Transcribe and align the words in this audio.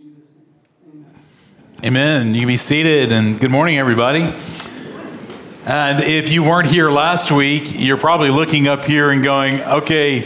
Amen. 0.00 1.04
Amen. 1.84 2.34
You 2.34 2.40
can 2.40 2.48
be 2.48 2.56
seated, 2.56 3.12
and 3.12 3.38
good 3.38 3.50
morning, 3.50 3.76
everybody. 3.76 4.22
And 5.66 6.02
if 6.02 6.32
you 6.32 6.42
weren't 6.42 6.68
here 6.68 6.90
last 6.90 7.30
week, 7.30 7.78
you're 7.78 7.98
probably 7.98 8.30
looking 8.30 8.66
up 8.66 8.86
here 8.86 9.10
and 9.10 9.22
going, 9.22 9.60
okay, 9.60 10.22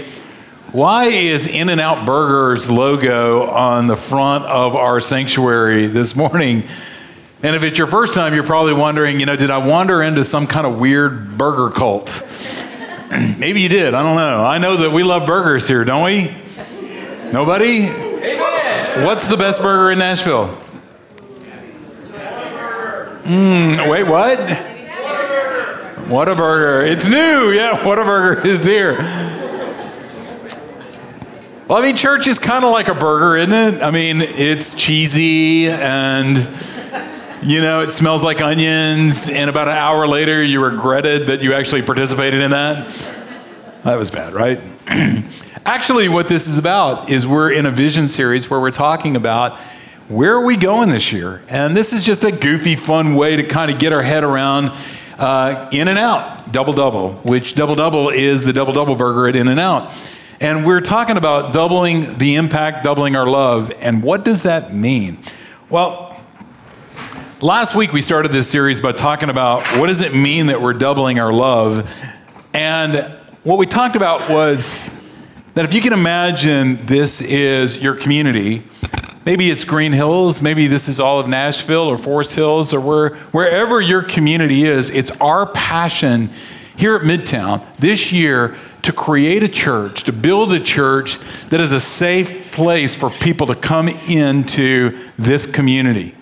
why 0.71 1.07
is 1.07 1.49
In 1.49 1.71
N 1.71 1.81
Out 1.81 2.07
Burger's 2.07 2.71
logo 2.71 3.49
on 3.49 3.89
the 3.89 3.97
front 3.97 4.45
of 4.45 4.77
our 4.77 5.01
sanctuary 5.01 5.89
this 5.89 6.15
morning? 6.15 6.63
And 7.43 7.57
if 7.57 7.65
it's 7.65 7.77
your 7.77 7.89
first 7.89 8.15
time, 8.15 8.33
you're 8.33 8.45
probably 8.45 8.75
wondering, 8.75 9.19
you 9.19 9.27
know, 9.27 9.35
did 9.35 9.51
I 9.51 9.59
wander 9.59 10.03
into 10.03 10.23
some 10.23 10.47
kind 10.47 10.69
of 10.69 10.79
weird 10.79 11.37
burger 11.37 11.75
cult? 11.75 12.23
Maybe 13.39 13.61
you 13.61 13.69
did. 13.69 13.93
I 13.93 14.05
don't 14.05 14.17
know. 14.17 14.45
I 14.45 14.59
know 14.59 14.77
that 14.77 14.93
we 14.93 15.03
love 15.03 15.27
burgers 15.27 15.67
here, 15.67 15.85
don't 15.85 16.05
we? 16.05 16.33
Nobody? 17.33 18.04
What's 19.03 19.27
the 19.27 19.37
best 19.37 19.61
burger 19.61 19.91
in 19.91 19.99
Nashville? 19.99 20.57
Mm, 23.25 23.91
wait, 23.91 24.05
what? 24.05 24.39
Whataburger. 26.07 26.87
It's 26.87 27.05
new. 27.09 27.51
Yeah, 27.51 27.77
Whataburger 27.79 28.45
is 28.45 28.65
here. 28.65 28.99
Well, 31.67 31.79
I 31.79 31.83
mean, 31.83 31.97
church 31.97 32.29
is 32.29 32.39
kind 32.39 32.65
of 32.65 32.71
like 32.71 32.87
a 32.87 32.95
burger, 32.95 33.37
isn't 33.37 33.53
it? 33.53 33.83
I 33.83 33.91
mean, 33.91 34.21
it's 34.21 34.75
cheesy 34.75 35.67
and, 35.67 36.37
you 37.43 37.61
know, 37.63 37.81
it 37.81 37.91
smells 37.91 38.23
like 38.23 38.41
onions, 38.41 39.29
and 39.29 39.51
about 39.51 39.67
an 39.67 39.77
hour 39.77 40.07
later, 40.07 40.41
you 40.41 40.63
regretted 40.63 41.27
that 41.29 41.43
you 41.43 41.53
actually 41.53 41.83
participated 41.83 42.41
in 42.41 42.53
that. 42.53 42.87
That 43.83 43.97
was 43.97 44.13
bad, 44.13 44.35
right? 44.35 44.61
actually, 45.65 46.09
what 46.09 46.29
this 46.29 46.49
is 46.49 46.59
about 46.59 47.11
is 47.11 47.27
we're 47.27 47.51
in 47.51 47.67
a 47.67 47.71
vision 47.71 48.09
series 48.09 48.51
where 48.51 48.61
we're 48.61 48.71
talking 48.71 49.17
about 49.17 49.59
where 50.09 50.35
are 50.35 50.45
we 50.45 50.57
going 50.57 50.91
this 50.91 51.13
year? 51.13 51.43
And 51.49 51.77
this 51.77 51.93
is 51.93 52.05
just 52.05 52.25
a 52.25 52.33
goofy, 52.33 52.77
fun 52.77 53.15
way 53.15 53.37
to 53.37 53.43
kind 53.43 53.71
of 53.71 53.79
get 53.79 53.93
our 53.93 54.03
head 54.03 54.23
around 54.23 54.73
uh, 55.19 55.69
In 55.73 55.89
and 55.89 55.99
Out 55.99 56.53
Double 56.53 56.75
Double, 56.75 57.15
which 57.25 57.55
Double 57.55 57.75
Double 57.75 58.11
is 58.11 58.45
the 58.45 58.53
Double 58.53 58.73
Double 58.73 58.97
burger 58.97 59.27
at 59.27 59.37
In 59.37 59.49
and 59.49 59.59
Out. 59.59 59.93
And 60.41 60.67
we're 60.67 60.83
talking 60.83 61.17
about 61.17 61.55
doubling 61.55 62.19
the 62.19 62.35
impact, 62.35 62.85
doubling 62.85 63.17
our 63.17 63.27
love. 63.27 63.73
And 63.81 64.03
what 64.03 64.25
does 64.25 64.43
that 64.43 64.75
mean? 64.75 65.19
Well, 65.71 66.21
last 67.41 67.75
week 67.75 67.93
we 67.93 68.03
started 68.03 68.33
this 68.33 68.51
series 68.51 68.81
by 68.83 68.93
talking 68.93 69.31
about 69.31 69.65
what 69.79 69.87
does 69.87 70.03
it 70.03 70.15
mean 70.15 70.47
that 70.47 70.61
we're 70.61 70.75
doubling 70.75 71.19
our 71.19 71.33
love. 71.33 71.91
And 72.53 73.19
what 73.43 73.59
we 73.59 73.67
talked 73.67 73.97
about 73.97 74.29
was 74.29 74.93
that 75.55 75.65
if 75.65 75.73
you 75.73 75.81
can 75.81 75.93
imagine 75.93 76.85
this 76.87 77.21
is 77.21 77.81
your 77.81 77.95
community, 77.95 78.65
maybe 79.25 79.51
it's 79.51 79.65
Green 79.65 79.93
Hills, 79.93 80.43
maybe 80.43 80.67
this 80.67 80.89
is 80.89 80.99
all 80.99 81.21
of 81.21 81.29
Nashville 81.29 81.89
or 81.89 81.97
Forest 81.97 82.35
Hills 82.35 82.75
or 82.75 82.81
where, 82.81 83.15
wherever 83.31 83.81
your 83.81 84.03
community 84.03 84.65
is, 84.65 84.91
it's 84.91 85.13
our 85.21 85.47
passion 85.47 86.31
here 86.77 86.97
at 86.97 87.03
Midtown 87.03 87.65
this 87.77 88.13
year 88.13 88.57
to 88.83 88.93
create 88.93 89.43
a 89.43 89.49
church, 89.49 90.03
to 90.05 90.13
build 90.13 90.53
a 90.53 90.61
church 90.61 91.19
that 91.49 91.61
is 91.61 91.73
a 91.73 91.81
safe 91.81 92.53
place 92.53 92.95
for 92.95 93.09
people 93.09 93.47
to 93.47 93.55
come 93.55 93.89
into 93.89 94.99
this 95.17 95.47
community. 95.47 96.15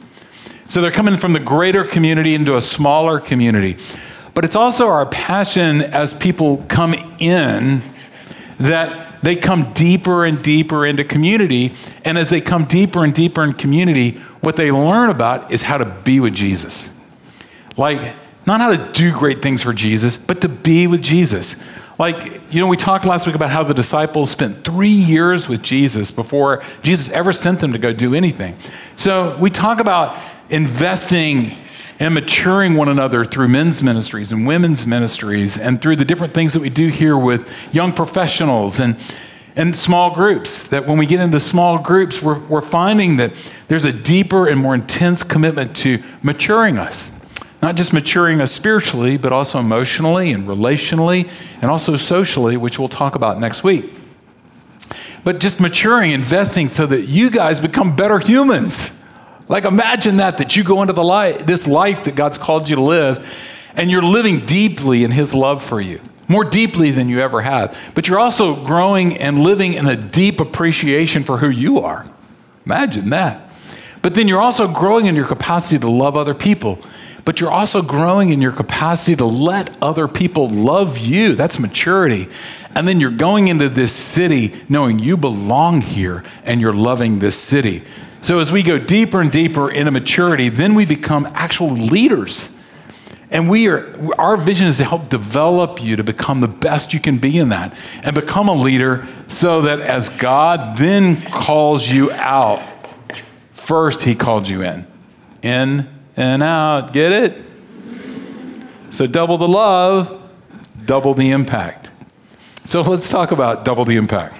So 0.68 0.80
they're 0.80 0.90
coming 0.90 1.16
from 1.16 1.32
the 1.32 1.40
greater 1.40 1.84
community 1.84 2.34
into 2.34 2.56
a 2.56 2.60
smaller 2.60 3.18
community. 3.18 3.78
But 4.34 4.44
it's 4.44 4.56
also 4.56 4.88
our 4.88 5.06
passion 5.06 5.80
as 5.80 6.14
people 6.14 6.64
come 6.68 6.94
in 7.18 7.82
that 8.58 9.11
they 9.22 9.36
come 9.36 9.72
deeper 9.72 10.24
and 10.24 10.42
deeper 10.42 10.84
into 10.84 11.04
community. 11.04 11.72
And 12.04 12.18
as 12.18 12.30
they 12.30 12.40
come 12.40 12.64
deeper 12.64 13.04
and 13.04 13.14
deeper 13.14 13.44
in 13.44 13.52
community, 13.52 14.12
what 14.40 14.56
they 14.56 14.70
learn 14.70 15.10
about 15.10 15.52
is 15.52 15.62
how 15.62 15.78
to 15.78 15.84
be 15.84 16.20
with 16.20 16.34
Jesus. 16.34 16.96
Like, 17.76 18.16
not 18.44 18.60
how 18.60 18.76
to 18.76 18.92
do 18.92 19.12
great 19.12 19.40
things 19.40 19.62
for 19.62 19.72
Jesus, 19.72 20.16
but 20.16 20.40
to 20.40 20.48
be 20.48 20.86
with 20.88 21.00
Jesus. 21.00 21.62
Like, 21.98 22.40
you 22.50 22.60
know, 22.60 22.66
we 22.66 22.76
talked 22.76 23.04
last 23.04 23.26
week 23.26 23.36
about 23.36 23.50
how 23.50 23.62
the 23.62 23.74
disciples 23.74 24.30
spent 24.30 24.64
three 24.64 24.88
years 24.88 25.48
with 25.48 25.62
Jesus 25.62 26.10
before 26.10 26.64
Jesus 26.82 27.10
ever 27.10 27.32
sent 27.32 27.60
them 27.60 27.70
to 27.72 27.78
go 27.78 27.92
do 27.92 28.14
anything. 28.14 28.56
So 28.96 29.36
we 29.38 29.50
talk 29.50 29.78
about 29.78 30.18
investing 30.50 31.52
and 32.02 32.14
maturing 32.14 32.74
one 32.74 32.88
another 32.88 33.24
through 33.24 33.46
men's 33.46 33.80
ministries 33.80 34.32
and 34.32 34.44
women's 34.44 34.88
ministries 34.88 35.56
and 35.56 35.80
through 35.80 35.94
the 35.94 36.04
different 36.04 36.34
things 36.34 36.52
that 36.52 36.58
we 36.58 36.68
do 36.68 36.88
here 36.88 37.16
with 37.16 37.48
young 37.72 37.92
professionals 37.92 38.80
and, 38.80 38.96
and 39.54 39.76
small 39.76 40.12
groups. 40.12 40.64
That 40.64 40.84
when 40.84 40.98
we 40.98 41.06
get 41.06 41.20
into 41.20 41.38
small 41.38 41.78
groups, 41.78 42.20
we're, 42.20 42.40
we're 42.40 42.60
finding 42.60 43.18
that 43.18 43.32
there's 43.68 43.84
a 43.84 43.92
deeper 43.92 44.48
and 44.48 44.60
more 44.60 44.74
intense 44.74 45.22
commitment 45.22 45.76
to 45.76 46.02
maturing 46.22 46.76
us 46.76 47.12
not 47.62 47.76
just 47.76 47.92
maturing 47.92 48.40
us 48.40 48.50
spiritually, 48.50 49.16
but 49.16 49.32
also 49.32 49.60
emotionally 49.60 50.32
and 50.32 50.48
relationally 50.48 51.30
and 51.60 51.70
also 51.70 51.96
socially, 51.96 52.56
which 52.56 52.76
we'll 52.76 52.88
talk 52.88 53.14
about 53.14 53.38
next 53.38 53.62
week. 53.62 53.88
But 55.22 55.38
just 55.38 55.60
maturing, 55.60 56.10
investing 56.10 56.66
so 56.66 56.86
that 56.86 57.02
you 57.02 57.30
guys 57.30 57.60
become 57.60 57.94
better 57.94 58.18
humans. 58.18 58.90
Like 59.52 59.66
imagine 59.66 60.16
that, 60.16 60.38
that 60.38 60.56
you 60.56 60.64
go 60.64 60.80
into 60.80 60.94
the 60.94 61.04
life, 61.04 61.44
this 61.44 61.66
life 61.66 62.04
that 62.04 62.16
God's 62.16 62.38
called 62.38 62.70
you 62.70 62.76
to 62.76 62.80
live, 62.80 63.30
and 63.76 63.90
you're 63.90 64.00
living 64.00 64.46
deeply 64.46 65.04
in 65.04 65.10
His 65.10 65.34
love 65.34 65.62
for 65.62 65.78
you, 65.78 66.00
more 66.26 66.42
deeply 66.42 66.90
than 66.90 67.10
you 67.10 67.20
ever 67.20 67.42
have. 67.42 67.76
But 67.94 68.08
you're 68.08 68.18
also 68.18 68.64
growing 68.64 69.18
and 69.18 69.38
living 69.38 69.74
in 69.74 69.86
a 69.86 69.94
deep 69.94 70.40
appreciation 70.40 71.22
for 71.22 71.36
who 71.36 71.50
you 71.50 71.80
are. 71.80 72.10
Imagine 72.64 73.10
that. 73.10 73.50
But 74.00 74.14
then 74.14 74.26
you're 74.26 74.40
also 74.40 74.72
growing 74.72 75.04
in 75.04 75.14
your 75.14 75.26
capacity 75.26 75.78
to 75.80 75.90
love 75.90 76.16
other 76.16 76.32
people 76.32 76.78
but 77.24 77.40
you're 77.40 77.50
also 77.50 77.82
growing 77.82 78.30
in 78.30 78.42
your 78.42 78.52
capacity 78.52 79.14
to 79.16 79.24
let 79.24 79.76
other 79.80 80.08
people 80.08 80.48
love 80.50 80.98
you. 80.98 81.34
That's 81.34 81.58
maturity. 81.58 82.28
And 82.74 82.88
then 82.88 83.00
you're 83.00 83.10
going 83.10 83.48
into 83.48 83.68
this 83.68 83.94
city 83.94 84.60
knowing 84.68 84.98
you 84.98 85.16
belong 85.16 85.82
here 85.82 86.24
and 86.44 86.60
you're 86.60 86.74
loving 86.74 87.20
this 87.20 87.38
city. 87.38 87.82
So 88.22 88.38
as 88.38 88.52
we 88.52 88.62
go 88.62 88.78
deeper 88.78 89.20
and 89.20 89.30
deeper 89.30 89.70
into 89.70 89.90
maturity, 89.90 90.48
then 90.48 90.74
we 90.74 90.86
become 90.86 91.26
actual 91.34 91.68
leaders. 91.68 92.56
And 93.30 93.50
we 93.50 93.66
are 93.68 94.14
our 94.18 94.36
vision 94.36 94.68
is 94.68 94.76
to 94.76 94.84
help 94.84 95.08
develop 95.08 95.82
you 95.82 95.96
to 95.96 96.04
become 96.04 96.40
the 96.40 96.48
best 96.48 96.94
you 96.94 97.00
can 97.00 97.18
be 97.18 97.38
in 97.38 97.48
that 97.48 97.76
and 98.02 98.14
become 98.14 98.48
a 98.48 98.54
leader 98.54 99.08
so 99.26 99.62
that 99.62 99.80
as 99.80 100.08
God 100.08 100.76
then 100.76 101.16
calls 101.16 101.90
you 101.90 102.12
out, 102.12 102.62
first 103.50 104.02
he 104.02 104.14
called 104.14 104.48
you 104.48 104.62
in. 104.62 104.86
In 105.42 105.88
and 106.16 106.42
out. 106.42 106.92
Get 106.92 107.12
it? 107.12 107.42
So 108.90 109.06
double 109.06 109.38
the 109.38 109.48
love, 109.48 110.22
double 110.84 111.14
the 111.14 111.30
impact. 111.30 111.90
So 112.64 112.82
let's 112.82 113.08
talk 113.08 113.32
about 113.32 113.64
double 113.64 113.84
the 113.84 113.96
impact. 113.96 114.36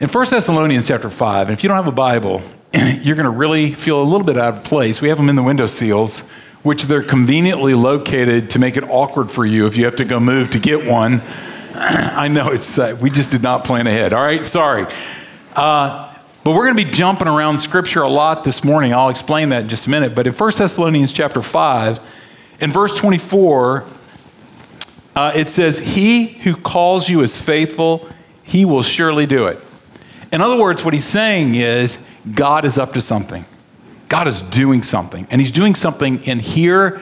In 0.00 0.08
1 0.08 0.26
Thessalonians 0.30 0.88
chapter 0.88 1.10
5, 1.10 1.48
and 1.48 1.52
if 1.52 1.62
you 1.62 1.68
don't 1.68 1.76
have 1.76 1.86
a 1.86 1.92
Bible, 1.92 2.40
you're 2.72 3.16
going 3.16 3.24
to 3.24 3.30
really 3.30 3.74
feel 3.74 4.00
a 4.00 4.02
little 4.02 4.24
bit 4.24 4.38
out 4.38 4.56
of 4.56 4.64
place. 4.64 5.02
We 5.02 5.10
have 5.10 5.18
them 5.18 5.28
in 5.28 5.36
the 5.36 5.42
window 5.42 5.66
seals, 5.66 6.20
which 6.62 6.84
they're 6.84 7.02
conveniently 7.02 7.74
located 7.74 8.48
to 8.52 8.58
make 8.58 8.78
it 8.78 8.84
awkward 8.84 9.30
for 9.30 9.44
you 9.44 9.66
if 9.66 9.76
you 9.76 9.84
have 9.84 9.96
to 9.96 10.06
go 10.06 10.18
move 10.18 10.52
to 10.52 10.58
get 10.58 10.86
one. 10.86 11.20
I 11.74 12.28
know 12.28 12.48
it's, 12.48 12.78
uh, 12.78 12.96
we 12.98 13.10
just 13.10 13.30
did 13.30 13.42
not 13.42 13.66
plan 13.66 13.86
ahead. 13.86 14.14
All 14.14 14.22
right, 14.22 14.42
sorry. 14.46 14.86
Uh, 15.54 16.10
but 16.44 16.52
we're 16.52 16.64
going 16.64 16.78
to 16.78 16.84
be 16.86 16.90
jumping 16.90 17.28
around 17.28 17.58
scripture 17.58 18.00
a 18.00 18.08
lot 18.08 18.42
this 18.42 18.64
morning. 18.64 18.94
I'll 18.94 19.10
explain 19.10 19.50
that 19.50 19.64
in 19.64 19.68
just 19.68 19.86
a 19.86 19.90
minute. 19.90 20.14
But 20.14 20.26
in 20.26 20.32
1 20.32 20.52
Thessalonians 20.56 21.12
chapter 21.12 21.42
5, 21.42 22.00
in 22.62 22.72
verse 22.72 22.96
24, 22.96 23.84
uh, 25.14 25.32
it 25.34 25.50
says, 25.50 25.78
He 25.78 26.24
who 26.24 26.56
calls 26.56 27.10
you 27.10 27.20
is 27.20 27.38
faithful, 27.38 28.08
he 28.42 28.64
will 28.64 28.82
surely 28.82 29.26
do 29.26 29.46
it. 29.46 29.62
In 30.32 30.40
other 30.40 30.58
words, 30.58 30.84
what 30.84 30.94
he's 30.94 31.04
saying 31.04 31.54
is, 31.54 32.06
God 32.32 32.64
is 32.64 32.78
up 32.78 32.92
to 32.92 33.00
something. 33.00 33.44
God 34.08 34.26
is 34.26 34.42
doing 34.42 34.82
something. 34.82 35.26
And 35.30 35.40
he's 35.40 35.52
doing 35.52 35.74
something 35.74 36.22
in 36.24 36.38
here, 36.38 37.00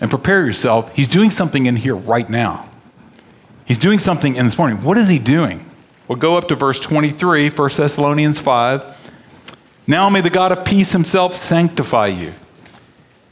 and 0.00 0.10
prepare 0.10 0.44
yourself, 0.44 0.94
he's 0.94 1.08
doing 1.08 1.30
something 1.30 1.66
in 1.66 1.76
here 1.76 1.96
right 1.96 2.28
now. 2.28 2.68
He's 3.64 3.78
doing 3.78 3.98
something 3.98 4.36
in 4.36 4.44
this 4.44 4.56
morning. 4.56 4.82
What 4.82 4.96
is 4.96 5.08
he 5.08 5.18
doing? 5.18 5.68
We'll 6.06 6.18
go 6.18 6.38
up 6.38 6.48
to 6.48 6.54
verse 6.54 6.80
23, 6.80 7.50
1 7.50 7.70
Thessalonians 7.76 8.38
5. 8.38 8.96
Now 9.86 10.08
may 10.08 10.20
the 10.20 10.30
God 10.30 10.52
of 10.52 10.64
peace 10.64 10.92
himself 10.92 11.34
sanctify 11.34 12.08
you. 12.08 12.32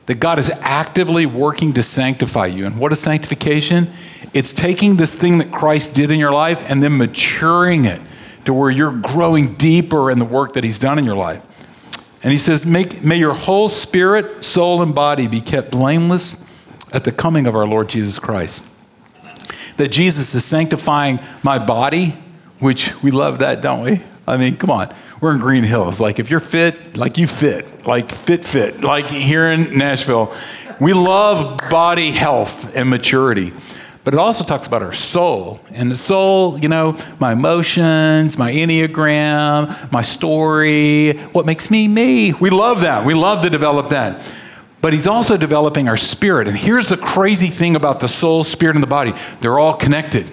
That 0.07 0.21
God 0.21 0.39
is 0.39 0.51
actively 0.61 1.27
working 1.27 1.73
to 1.75 1.83
sanctify 1.83 2.47
you. 2.47 2.67
And 2.67 2.79
what 2.79 2.93
is 2.93 3.01
sanctification? 3.01 3.91
It's 4.35 4.53
taking 4.53 4.97
this 4.97 5.15
thing 5.15 5.39
that 5.39 5.51
Christ 5.51 5.95
did 5.95 6.11
in 6.11 6.19
your 6.19 6.33
life 6.33 6.63
and 6.67 6.83
then 6.83 6.99
maturing 6.99 7.87
it 7.87 8.01
to 8.47 8.55
where 8.55 8.71
you're 8.71 8.93
growing 8.93 9.55
deeper 9.55 10.11
in 10.11 10.19
the 10.19 10.25
work 10.25 10.55
that 10.55 10.65
he's 10.65 10.79
done 10.79 10.99
in 10.99 11.05
your 11.05 11.17
life. 11.17 11.45
And 12.23 12.33
he 12.33 12.39
says, 12.39 12.65
May 12.67 13.17
your 13.17 13.35
whole 13.35 13.69
spirit, 13.69 14.43
soul, 14.43 14.83
and 14.83 14.95
body 14.95 15.27
be 15.27 15.41
kept 15.41 15.71
blameless 15.71 16.45
at 16.93 17.05
the 17.05 17.13
coming 17.13 17.47
of 17.47 17.55
our 17.55 17.67
Lord 17.67 17.89
Jesus 17.89 18.19
Christ. 18.19 18.65
That 19.77 19.93
Jesus 19.93 20.35
is 20.35 20.45
sanctifying 20.45 21.21
my 21.43 21.65
body 21.65 22.15
which 22.59 23.01
we 23.03 23.11
love 23.11 23.41
that, 23.41 23.61
don't 23.61 23.83
we? 23.83 24.03
I 24.27 24.37
mean, 24.37 24.57
come 24.57 24.71
on. 24.71 24.95
We're 25.21 25.33
in 25.33 25.39
Green 25.39 25.65
Hills. 25.65 26.01
Like, 26.01 26.19
if 26.19 26.31
you're 26.31 26.41
fit, 26.41 26.97
like 26.97 27.19
you 27.19 27.27
fit, 27.27 27.87
like 27.87 28.13
fit, 28.13 28.45
fit, 28.45 28.83
like 28.83 29.07
here 29.07 29.51
in 29.51 29.77
Nashville. 29.77 30.35
We 30.81 30.93
love 30.93 31.61
body 31.71 32.11
health 32.11 32.75
and 32.77 32.91
maturity. 32.91 33.53
But 34.07 34.15
it 34.15 34.21
also 34.21 34.45
talks 34.45 34.69
about 34.69 34.85
our 34.85 34.93
soul. 34.93 35.59
And 35.73 35.91
the 35.91 35.97
soul, 35.97 36.61
you 36.61 36.69
know, 36.69 36.97
my 37.19 37.33
emotions, 37.33 38.39
my 38.39 38.53
Enneagram, 38.53 39.91
my 39.91 40.03
story, 40.03 41.15
what 41.33 41.45
makes 41.45 41.73
me 41.73 41.89
me. 41.89 42.33
We 42.33 42.51
love 42.51 42.83
that. 42.83 43.05
We 43.05 43.15
love 43.15 43.43
to 43.43 43.51
develop 43.51 43.89
that. 43.89 44.23
But 44.81 44.93
he's 44.93 45.09
also 45.09 45.37
developing 45.37 45.89
our 45.89 45.97
spirit. 45.97 46.47
And 46.47 46.57
here's 46.57 46.87
the 46.87 46.97
crazy 46.97 47.49
thing 47.49 47.75
about 47.75 47.99
the 47.99 48.07
soul, 48.07 48.45
spirit, 48.45 48.77
and 48.77 48.83
the 48.85 48.87
body 48.87 49.13
they're 49.41 49.59
all 49.59 49.75
connected. 49.75 50.31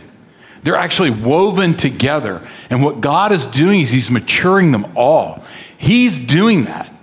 They're 0.62 0.76
actually 0.76 1.10
woven 1.10 1.74
together. 1.74 2.48
And 2.70 2.84
what 2.84 3.02
God 3.02 3.32
is 3.32 3.48
doing 3.48 3.82
is 3.82 3.90
He's 3.90 4.12
maturing 4.12 4.72
them 4.72 4.86
all. 4.96 5.44
He's 5.80 6.20
doing 6.20 6.66
that. 6.66 6.94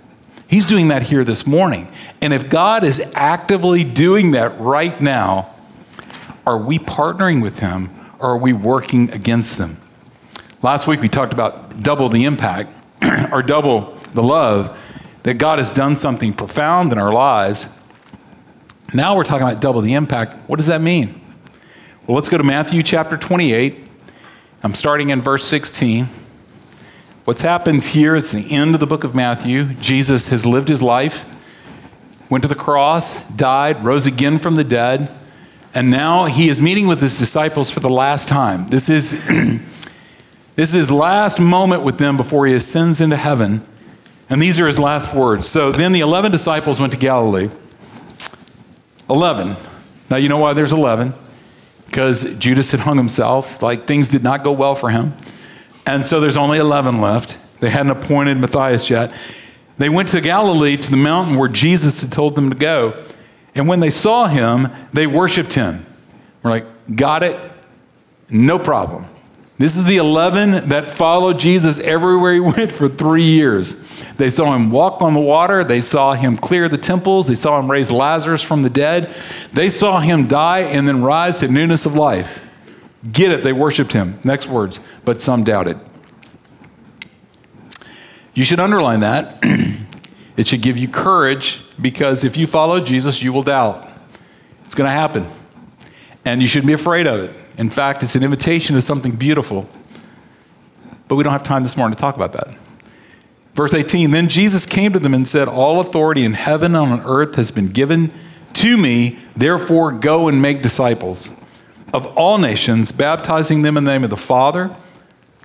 He's 0.47 0.65
doing 0.65 0.87
that 0.87 1.03
here 1.03 1.25
this 1.25 1.45
morning. 1.45 1.91
And 2.21 2.31
if 2.31 2.49
God 2.49 2.85
is 2.85 3.11
actively 3.13 3.83
doing 3.83 4.31
that 4.31 4.57
right 4.57 5.01
now, 5.01 5.50
are 6.45 6.57
we 6.57 6.79
partnering 6.79 7.41
with 7.41 7.59
Him 7.59 7.89
or 8.19 8.31
are 8.31 8.37
we 8.37 8.53
working 8.53 9.09
against 9.11 9.57
them? 9.57 9.77
Last 10.61 10.87
week 10.87 11.01
we 11.01 11.09
talked 11.09 11.33
about 11.33 11.77
double 11.81 12.09
the 12.09 12.25
impact 12.25 12.71
or 13.31 13.41
double 13.41 13.97
the 14.13 14.23
love, 14.23 14.77
that 15.23 15.35
God 15.35 15.59
has 15.59 15.69
done 15.69 15.95
something 15.95 16.33
profound 16.33 16.91
in 16.91 16.97
our 16.97 17.11
lives. 17.11 17.67
Now 18.93 19.15
we're 19.15 19.23
talking 19.23 19.47
about 19.47 19.61
double 19.61 19.81
the 19.81 19.93
impact. 19.93 20.49
What 20.49 20.57
does 20.57 20.67
that 20.67 20.81
mean? 20.81 21.21
Well, 22.05 22.15
let's 22.15 22.29
go 22.29 22.37
to 22.37 22.43
Matthew 22.43 22.83
chapter 22.83 23.17
28. 23.17 23.87
I'm 24.63 24.73
starting 24.73 25.11
in 25.11 25.21
verse 25.21 25.45
16. 25.45 26.07
What's 27.25 27.41
happened 27.43 27.83
here 27.83 28.15
is 28.15 28.31
the 28.31 28.51
end 28.51 28.73
of 28.73 28.79
the 28.79 28.87
book 28.87 29.03
of 29.03 29.15
Matthew. 29.15 29.65
Jesus 29.75 30.29
has 30.29 30.45
lived 30.45 30.69
his 30.69 30.81
life, 30.81 31.25
went 32.29 32.41
to 32.43 32.47
the 32.47 32.55
cross, 32.55 33.23
died, 33.29 33.85
rose 33.85 34.07
again 34.07 34.39
from 34.39 34.55
the 34.55 34.63
dead, 34.63 35.15
and 35.73 35.89
now 35.89 36.25
he 36.25 36.49
is 36.49 36.61
meeting 36.61 36.87
with 36.87 37.01
his 37.01 37.17
disciples 37.17 37.71
for 37.71 37.79
the 37.79 37.89
last 37.89 38.27
time. 38.27 38.69
This 38.69 38.89
is, 38.89 39.11
this 40.55 40.69
is 40.69 40.73
his 40.73 40.91
last 40.91 41.39
moment 41.39 41.83
with 41.83 41.97
them 41.97 42.17
before 42.17 42.45
he 42.47 42.53
ascends 42.53 43.01
into 43.01 43.17
heaven. 43.17 43.65
And 44.29 44.41
these 44.41 44.59
are 44.59 44.67
his 44.67 44.79
last 44.79 45.13
words. 45.13 45.47
So 45.47 45.71
then 45.71 45.91
the 45.91 45.99
11 45.99 46.31
disciples 46.31 46.79
went 46.79 46.93
to 46.93 46.99
Galilee. 46.99 47.49
11. 49.09 49.57
Now, 50.09 50.17
you 50.17 50.29
know 50.29 50.37
why 50.37 50.53
there's 50.53 50.73
11? 50.73 51.13
because 51.91 52.23
Judas 52.37 52.71
had 52.71 52.79
hung 52.79 52.95
himself. 52.95 53.61
Like 53.61 53.85
things 53.85 54.07
did 54.07 54.23
not 54.23 54.45
go 54.45 54.53
well 54.53 54.75
for 54.75 54.89
him. 54.89 55.13
And 55.85 56.05
so 56.05 56.21
there's 56.21 56.37
only 56.37 56.57
11 56.57 57.01
left. 57.01 57.37
They 57.59 57.69
hadn't 57.69 57.91
appointed 57.91 58.37
Matthias 58.37 58.89
yet. 58.89 59.13
They 59.77 59.89
went 59.89 60.07
to 60.09 60.21
Galilee 60.21 60.77
to 60.77 60.89
the 60.89 60.95
mountain 60.95 61.35
where 61.35 61.49
Jesus 61.49 62.01
had 62.01 62.11
told 62.13 62.35
them 62.35 62.49
to 62.49 62.55
go. 62.55 62.93
And 63.53 63.67
when 63.67 63.79
they 63.79 63.89
saw 63.89 64.27
him, 64.27 64.69
they 64.93 65.07
worshiped 65.07 65.53
him. 65.53 65.85
We're 66.43 66.51
like, 66.51 66.95
got 66.95 67.23
it? 67.23 67.37
No 68.29 68.57
problem. 68.57 69.05
This 69.57 69.77
is 69.77 69.85
the 69.85 69.97
11 69.97 70.69
that 70.69 70.91
followed 70.91 71.37
Jesus 71.37 71.79
everywhere 71.79 72.33
he 72.33 72.39
went 72.39 72.71
for 72.71 72.89
three 72.89 73.25
years. 73.25 73.75
They 74.17 74.29
saw 74.29 74.55
him 74.55 74.71
walk 74.71 75.01
on 75.01 75.13
the 75.13 75.19
water. 75.19 75.63
They 75.63 75.81
saw 75.81 76.13
him 76.13 76.37
clear 76.37 76.67
the 76.67 76.79
temples. 76.79 77.27
They 77.27 77.35
saw 77.35 77.59
him 77.59 77.69
raise 77.69 77.91
Lazarus 77.91 78.41
from 78.41 78.63
the 78.63 78.69
dead. 78.69 79.13
They 79.53 79.69
saw 79.69 79.99
him 79.99 80.27
die 80.27 80.61
and 80.61 80.87
then 80.87 81.03
rise 81.03 81.39
to 81.41 81.47
newness 81.47 81.85
of 81.85 81.93
life. 81.93 82.43
Get 83.11 83.31
it? 83.31 83.43
They 83.43 83.53
worshiped 83.53 83.93
him. 83.93 84.19
Next 84.23 84.47
words. 84.47 84.79
But 85.05 85.21
some 85.21 85.43
doubted. 85.43 85.79
You 88.33 88.45
should 88.45 88.59
underline 88.59 89.01
that. 89.01 89.43
it 90.41 90.47
should 90.47 90.63
give 90.63 90.75
you 90.75 90.87
courage 90.87 91.61
because 91.79 92.23
if 92.23 92.35
you 92.35 92.47
follow 92.47 92.79
Jesus, 92.79 93.21
you 93.21 93.31
will 93.31 93.43
doubt. 93.43 93.87
It's 94.65 94.73
going 94.73 94.87
to 94.87 94.91
happen. 94.91 95.27
And 96.25 96.41
you 96.41 96.47
shouldn't 96.47 96.65
be 96.65 96.73
afraid 96.73 97.05
of 97.05 97.19
it. 97.19 97.35
In 97.59 97.69
fact, 97.69 98.01
it's 98.01 98.15
an 98.15 98.23
invitation 98.23 98.73
to 98.73 98.81
something 98.81 99.11
beautiful. 99.11 99.69
But 101.07 101.17
we 101.17 101.23
don't 101.23 101.31
have 101.31 101.43
time 101.43 101.61
this 101.61 101.77
morning 101.77 101.95
to 101.95 102.01
talk 102.01 102.15
about 102.15 102.33
that. 102.33 102.57
Verse 103.53 103.75
18 103.75 104.09
Then 104.09 104.29
Jesus 104.29 104.65
came 104.65 104.93
to 104.93 104.97
them 104.99 105.13
and 105.13 105.27
said, 105.27 105.47
All 105.47 105.79
authority 105.79 106.25
in 106.25 106.33
heaven 106.33 106.75
and 106.75 106.91
on 106.91 107.01
earth 107.01 107.35
has 107.35 107.51
been 107.51 107.67
given 107.67 108.11
to 108.53 108.77
me. 108.77 109.19
Therefore, 109.35 109.91
go 109.91 110.27
and 110.27 110.41
make 110.41 110.63
disciples 110.63 111.39
of 111.93 112.07
all 112.17 112.39
nations, 112.39 112.91
baptizing 112.91 113.61
them 113.61 113.77
in 113.77 113.83
the 113.83 113.91
name 113.91 114.03
of 114.03 114.09
the 114.09 114.17
Father, 114.17 114.75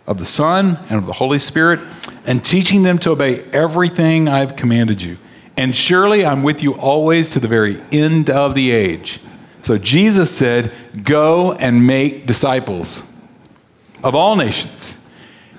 of 0.06 0.18
the 0.18 0.24
Son, 0.24 0.78
and 0.88 0.98
of 0.98 1.06
the 1.06 1.14
Holy 1.14 1.38
Spirit, 1.38 1.80
and 2.24 2.44
teaching 2.44 2.82
them 2.82 2.98
to 2.98 3.10
obey 3.10 3.42
everything 3.52 4.28
I've 4.28 4.56
commanded 4.56 5.02
you. 5.02 5.18
And 5.56 5.74
surely 5.74 6.24
I'm 6.24 6.42
with 6.42 6.62
you 6.62 6.74
always 6.74 7.28
to 7.30 7.40
the 7.40 7.48
very 7.48 7.80
end 7.90 8.30
of 8.30 8.54
the 8.54 8.70
age. 8.70 9.20
So 9.62 9.78
Jesus 9.78 10.36
said, 10.36 10.72
Go 11.02 11.52
and 11.52 11.86
make 11.86 12.26
disciples 12.26 13.02
of 14.04 14.14
all 14.14 14.36
nations. 14.36 15.04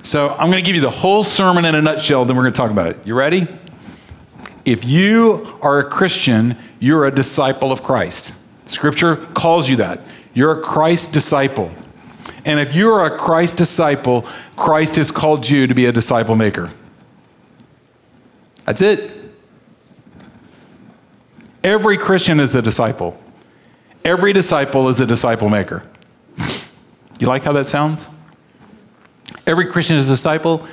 So 0.03 0.29
I'm 0.29 0.49
going 0.49 0.63
to 0.63 0.65
give 0.65 0.75
you 0.75 0.81
the 0.81 0.89
whole 0.89 1.23
sermon 1.23 1.65
in 1.65 1.75
a 1.75 1.81
nutshell, 1.81 2.23
then 2.23 2.37
we're 2.37 2.43
going 2.43 2.53
to 2.53 2.57
talk 2.57 2.71
about 2.71 2.91
it. 2.91 3.05
You 3.05 3.15
ready? 3.15 3.47
If 4.63 4.85
you 4.85 5.57
are 5.61 5.79
a 5.79 5.89
Christian, 5.89 6.57
you're 6.79 7.05
a 7.05 7.11
disciple 7.11 7.71
of 7.71 7.83
Christ. 7.83 8.33
Scripture 8.65 9.15
calls 9.15 9.69
you 9.69 9.77
that. 9.77 10.01
You're 10.33 10.59
a 10.59 10.61
Christ 10.61 11.11
disciple. 11.11 11.71
And 12.47 12.61
if 12.61 12.73
you're 12.73 13.05
a 13.05 13.17
Christ 13.17 13.57
disciple, 13.57 14.25
Christ 14.55 14.95
has 14.95 15.11
called 15.11 15.49
you 15.49 15.67
to 15.67 15.75
be 15.75 15.85
a 15.85 15.91
disciple 15.91 16.37
maker. 16.37 16.71
That's 18.63 18.81
it. 18.81 19.13
Every 21.61 21.97
Christian 21.97 22.39
is 22.39 22.55
a 22.55 22.61
disciple. 22.61 23.21
Every 24.05 24.31
disciple 24.31 24.87
is 24.87 25.01
a 25.01 25.05
disciple 25.05 25.49
maker. 25.49 25.83
You 27.19 27.25
like 27.25 27.43
how 27.43 27.51
that 27.53 27.65
sounds? 27.65 28.07
Every 29.47 29.65
Christian 29.65 29.95
is 29.95 30.07
a 30.07 30.13
disciple. 30.13 30.67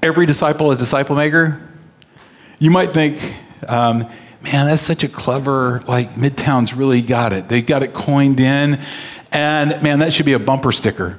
Every 0.00 0.26
disciple 0.26 0.70
a 0.70 0.76
disciple 0.76 1.16
maker. 1.16 1.60
You 2.60 2.70
might 2.70 2.94
think, 2.94 3.20
um, 3.66 4.08
man, 4.42 4.66
that's 4.66 4.80
such 4.80 5.02
a 5.02 5.08
clever, 5.08 5.82
like, 5.88 6.14
Midtown's 6.14 6.72
really 6.72 7.02
got 7.02 7.32
it. 7.32 7.48
They 7.48 7.62
got 7.62 7.82
it 7.82 7.94
coined 7.94 8.38
in. 8.38 8.80
And 9.32 9.82
man, 9.82 9.98
that 9.98 10.12
should 10.12 10.26
be 10.26 10.32
a 10.32 10.38
bumper 10.38 10.72
sticker. 10.72 11.18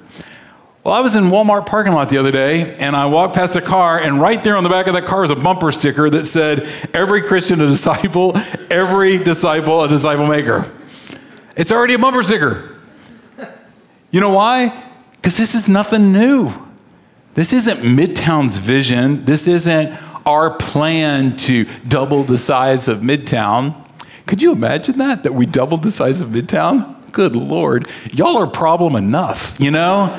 Well, 0.84 0.94
I 0.94 1.02
was 1.02 1.16
in 1.16 1.26
Walmart 1.26 1.66
parking 1.66 1.94
lot 1.94 2.10
the 2.10 2.18
other 2.18 2.32
day, 2.32 2.76
and 2.78 2.96
I 2.96 3.06
walked 3.08 3.36
past 3.36 3.56
a 3.56 3.62
car, 3.62 4.00
and 4.00 4.20
right 4.20 4.42
there 4.44 4.56
on 4.56 4.64
the 4.64 4.70
back 4.70 4.88
of 4.88 4.94
that 4.94 5.06
car 5.06 5.22
was 5.22 5.30
a 5.30 5.36
bumper 5.36 5.72
sticker 5.72 6.10
that 6.10 6.26
said, 6.26 6.68
"Every 6.94 7.22
Christian 7.22 7.62
a 7.62 7.68
disciple, 7.68 8.36
every 8.72 9.18
disciple 9.18 9.84
a 9.84 9.88
disciple 9.88 10.26
maker." 10.26 10.66
It's 11.56 11.72
already 11.72 11.96
a 11.96 12.00
bumper 12.00 12.24
sticker. 12.24 12.64
You 14.10 14.22
know 14.22 14.32
why? 14.32 14.86
Because 15.14 15.38
this 15.38 15.54
is 15.54 15.68
nothing 15.68 16.14
new. 16.14 16.52
This 17.34 17.54
isn't 17.54 17.82
Midtown's 17.82 18.58
vision. 18.58 19.26
This 19.26 19.48
isn't 19.48 19.92
our 20.26 20.50
plan 20.52 21.36
to 21.38 21.66
double 21.88 22.24
the 22.24 22.38
size 22.38 22.88
of 22.88 23.00
Midtown. 23.00 23.76
Could 24.26 24.42
you 24.42 24.52
imagine 24.52 24.98
that? 25.00 25.24
That 25.24 25.34
we 25.34 25.46
doubled 25.46 25.84
the 25.84 25.92
size 25.92 26.22
of 26.22 26.30
Midtown? 26.30 26.96
Good 27.12 27.36
Lord. 27.36 27.88
Y'all 28.12 28.38
are 28.38 28.48
problem 28.48 28.96
enough, 28.96 29.60
you 29.60 29.72
know? 29.72 30.18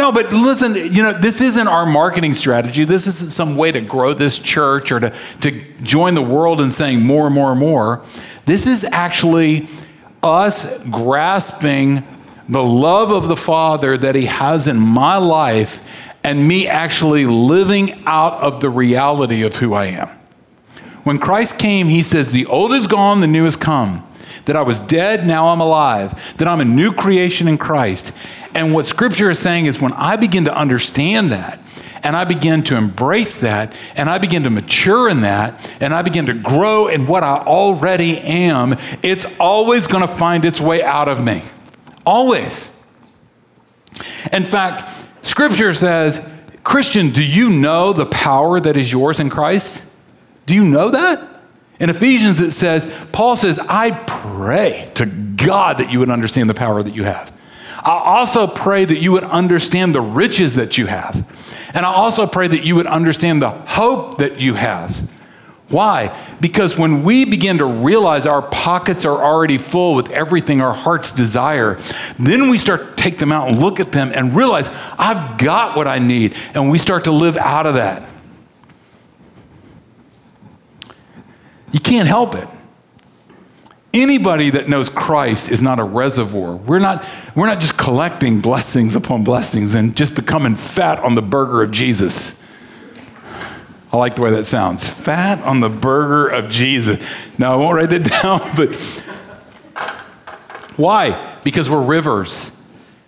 No, 0.00 0.12
but 0.12 0.32
listen, 0.32 0.74
you 0.74 1.02
know, 1.02 1.12
this 1.12 1.42
isn't 1.42 1.68
our 1.68 1.84
marketing 1.84 2.32
strategy. 2.32 2.84
This 2.84 3.06
isn't 3.06 3.32
some 3.32 3.54
way 3.56 3.70
to 3.70 3.82
grow 3.82 4.14
this 4.14 4.38
church 4.38 4.92
or 4.92 5.00
to, 5.00 5.14
to 5.42 5.62
join 5.82 6.14
the 6.14 6.22
world 6.22 6.62
in 6.62 6.72
saying 6.72 7.02
more 7.02 7.26
and 7.26 7.34
more 7.34 7.50
and 7.50 7.60
more. 7.60 8.02
This 8.46 8.66
is 8.66 8.82
actually 8.84 9.68
us 10.22 10.82
grasping 10.84 12.02
the 12.48 12.62
love 12.62 13.10
of 13.10 13.28
the 13.28 13.36
Father 13.36 13.98
that 13.98 14.14
He 14.14 14.24
has 14.24 14.66
in 14.66 14.78
my 14.78 15.18
life 15.18 15.82
and 16.24 16.48
me 16.48 16.66
actually 16.66 17.26
living 17.26 18.02
out 18.06 18.40
of 18.42 18.62
the 18.62 18.70
reality 18.70 19.42
of 19.42 19.56
who 19.56 19.74
I 19.74 19.86
am. 19.86 20.08
When 21.04 21.18
Christ 21.18 21.58
came, 21.58 21.88
He 21.88 22.02
says, 22.02 22.30
The 22.30 22.46
old 22.46 22.72
is 22.72 22.86
gone, 22.86 23.20
the 23.20 23.26
new 23.26 23.44
has 23.44 23.56
come. 23.56 24.06
That 24.50 24.56
I 24.56 24.62
was 24.62 24.80
dead, 24.80 25.28
now 25.28 25.46
I'm 25.46 25.60
alive. 25.60 26.34
That 26.38 26.48
I'm 26.48 26.60
a 26.60 26.64
new 26.64 26.92
creation 26.92 27.46
in 27.46 27.56
Christ. 27.56 28.12
And 28.52 28.74
what 28.74 28.84
Scripture 28.84 29.30
is 29.30 29.38
saying 29.38 29.66
is 29.66 29.80
when 29.80 29.92
I 29.92 30.16
begin 30.16 30.46
to 30.46 30.52
understand 30.52 31.30
that, 31.30 31.60
and 32.02 32.16
I 32.16 32.24
begin 32.24 32.64
to 32.64 32.76
embrace 32.76 33.38
that, 33.42 33.72
and 33.94 34.10
I 34.10 34.18
begin 34.18 34.42
to 34.42 34.50
mature 34.50 35.08
in 35.08 35.20
that, 35.20 35.72
and 35.78 35.94
I 35.94 36.02
begin 36.02 36.26
to 36.26 36.34
grow 36.34 36.88
in 36.88 37.06
what 37.06 37.22
I 37.22 37.36
already 37.36 38.18
am, 38.18 38.76
it's 39.04 39.24
always 39.38 39.86
going 39.86 40.02
to 40.02 40.12
find 40.12 40.44
its 40.44 40.60
way 40.60 40.82
out 40.82 41.06
of 41.06 41.22
me. 41.22 41.44
Always. 42.04 42.76
In 44.32 44.42
fact, 44.42 44.90
Scripture 45.24 45.72
says, 45.74 46.28
Christian, 46.64 47.10
do 47.10 47.24
you 47.24 47.50
know 47.50 47.92
the 47.92 48.06
power 48.06 48.58
that 48.58 48.76
is 48.76 48.90
yours 48.90 49.20
in 49.20 49.30
Christ? 49.30 49.84
Do 50.46 50.56
you 50.56 50.64
know 50.64 50.90
that? 50.90 51.39
In 51.80 51.90
Ephesians, 51.90 52.40
it 52.40 52.52
says, 52.52 52.92
Paul 53.10 53.36
says, 53.36 53.58
I 53.58 53.90
pray 53.90 54.92
to 54.96 55.06
God 55.06 55.78
that 55.78 55.90
you 55.90 55.98
would 55.98 56.10
understand 56.10 56.48
the 56.48 56.54
power 56.54 56.82
that 56.82 56.94
you 56.94 57.04
have. 57.04 57.32
I 57.82 58.18
also 58.18 58.46
pray 58.46 58.84
that 58.84 58.98
you 58.98 59.12
would 59.12 59.24
understand 59.24 59.94
the 59.94 60.02
riches 60.02 60.56
that 60.56 60.76
you 60.76 60.86
have 60.86 61.26
And 61.72 61.86
I 61.86 61.92
also 61.92 62.26
pray 62.26 62.46
that 62.48 62.64
you 62.64 62.76
would 62.76 62.86
understand 62.86 63.40
the 63.40 63.50
hope 63.50 64.18
that 64.18 64.40
you 64.40 64.54
have. 64.54 65.08
Why? 65.68 66.14
Because 66.40 66.76
when 66.76 67.04
we 67.04 67.24
begin 67.24 67.58
to 67.58 67.64
realize 67.64 68.26
our 68.26 68.42
pockets 68.42 69.04
are 69.04 69.22
already 69.22 69.56
full 69.56 69.94
with 69.94 70.10
everything 70.10 70.60
our 70.60 70.74
hearts 70.74 71.12
desire, 71.12 71.78
then 72.18 72.50
we 72.50 72.58
start 72.58 72.80
to 72.80 73.02
take 73.02 73.18
them 73.18 73.30
out 73.30 73.48
and 73.48 73.60
look 73.60 73.78
at 73.78 73.92
them 73.92 74.10
and 74.12 74.34
realize, 74.34 74.68
I've 74.98 75.38
got 75.38 75.76
what 75.76 75.86
I 75.86 76.00
need. 76.00 76.34
And 76.54 76.70
we 76.70 76.78
start 76.78 77.04
to 77.04 77.12
live 77.12 77.36
out 77.36 77.66
of 77.66 77.74
that. 77.74 78.02
You 81.72 81.80
can't 81.80 82.08
help 82.08 82.34
it. 82.34 82.48
Anybody 83.92 84.50
that 84.50 84.68
knows 84.68 84.88
Christ 84.88 85.50
is 85.50 85.60
not 85.60 85.80
a 85.80 85.84
reservoir. 85.84 86.54
We're 86.54 86.78
not, 86.78 87.04
we're 87.34 87.46
not 87.46 87.60
just 87.60 87.76
collecting 87.76 88.40
blessings 88.40 88.94
upon 88.94 89.24
blessings 89.24 89.74
and 89.74 89.96
just 89.96 90.14
becoming 90.14 90.54
fat 90.54 91.00
on 91.00 91.16
the 91.16 91.22
burger 91.22 91.62
of 91.62 91.72
Jesus. 91.72 92.40
I 93.92 93.96
like 93.96 94.14
the 94.14 94.22
way 94.22 94.30
that 94.30 94.44
sounds. 94.44 94.88
Fat 94.88 95.42
on 95.44 95.58
the 95.58 95.68
burger 95.68 96.28
of 96.28 96.50
Jesus. 96.50 97.00
Now, 97.36 97.54
I 97.54 97.56
won't 97.56 97.74
write 97.74 97.90
that 97.90 98.04
down, 98.22 98.40
but 98.54 98.74
why? 100.76 101.38
Because 101.42 101.68
we're 101.68 101.82
rivers. 101.82 102.52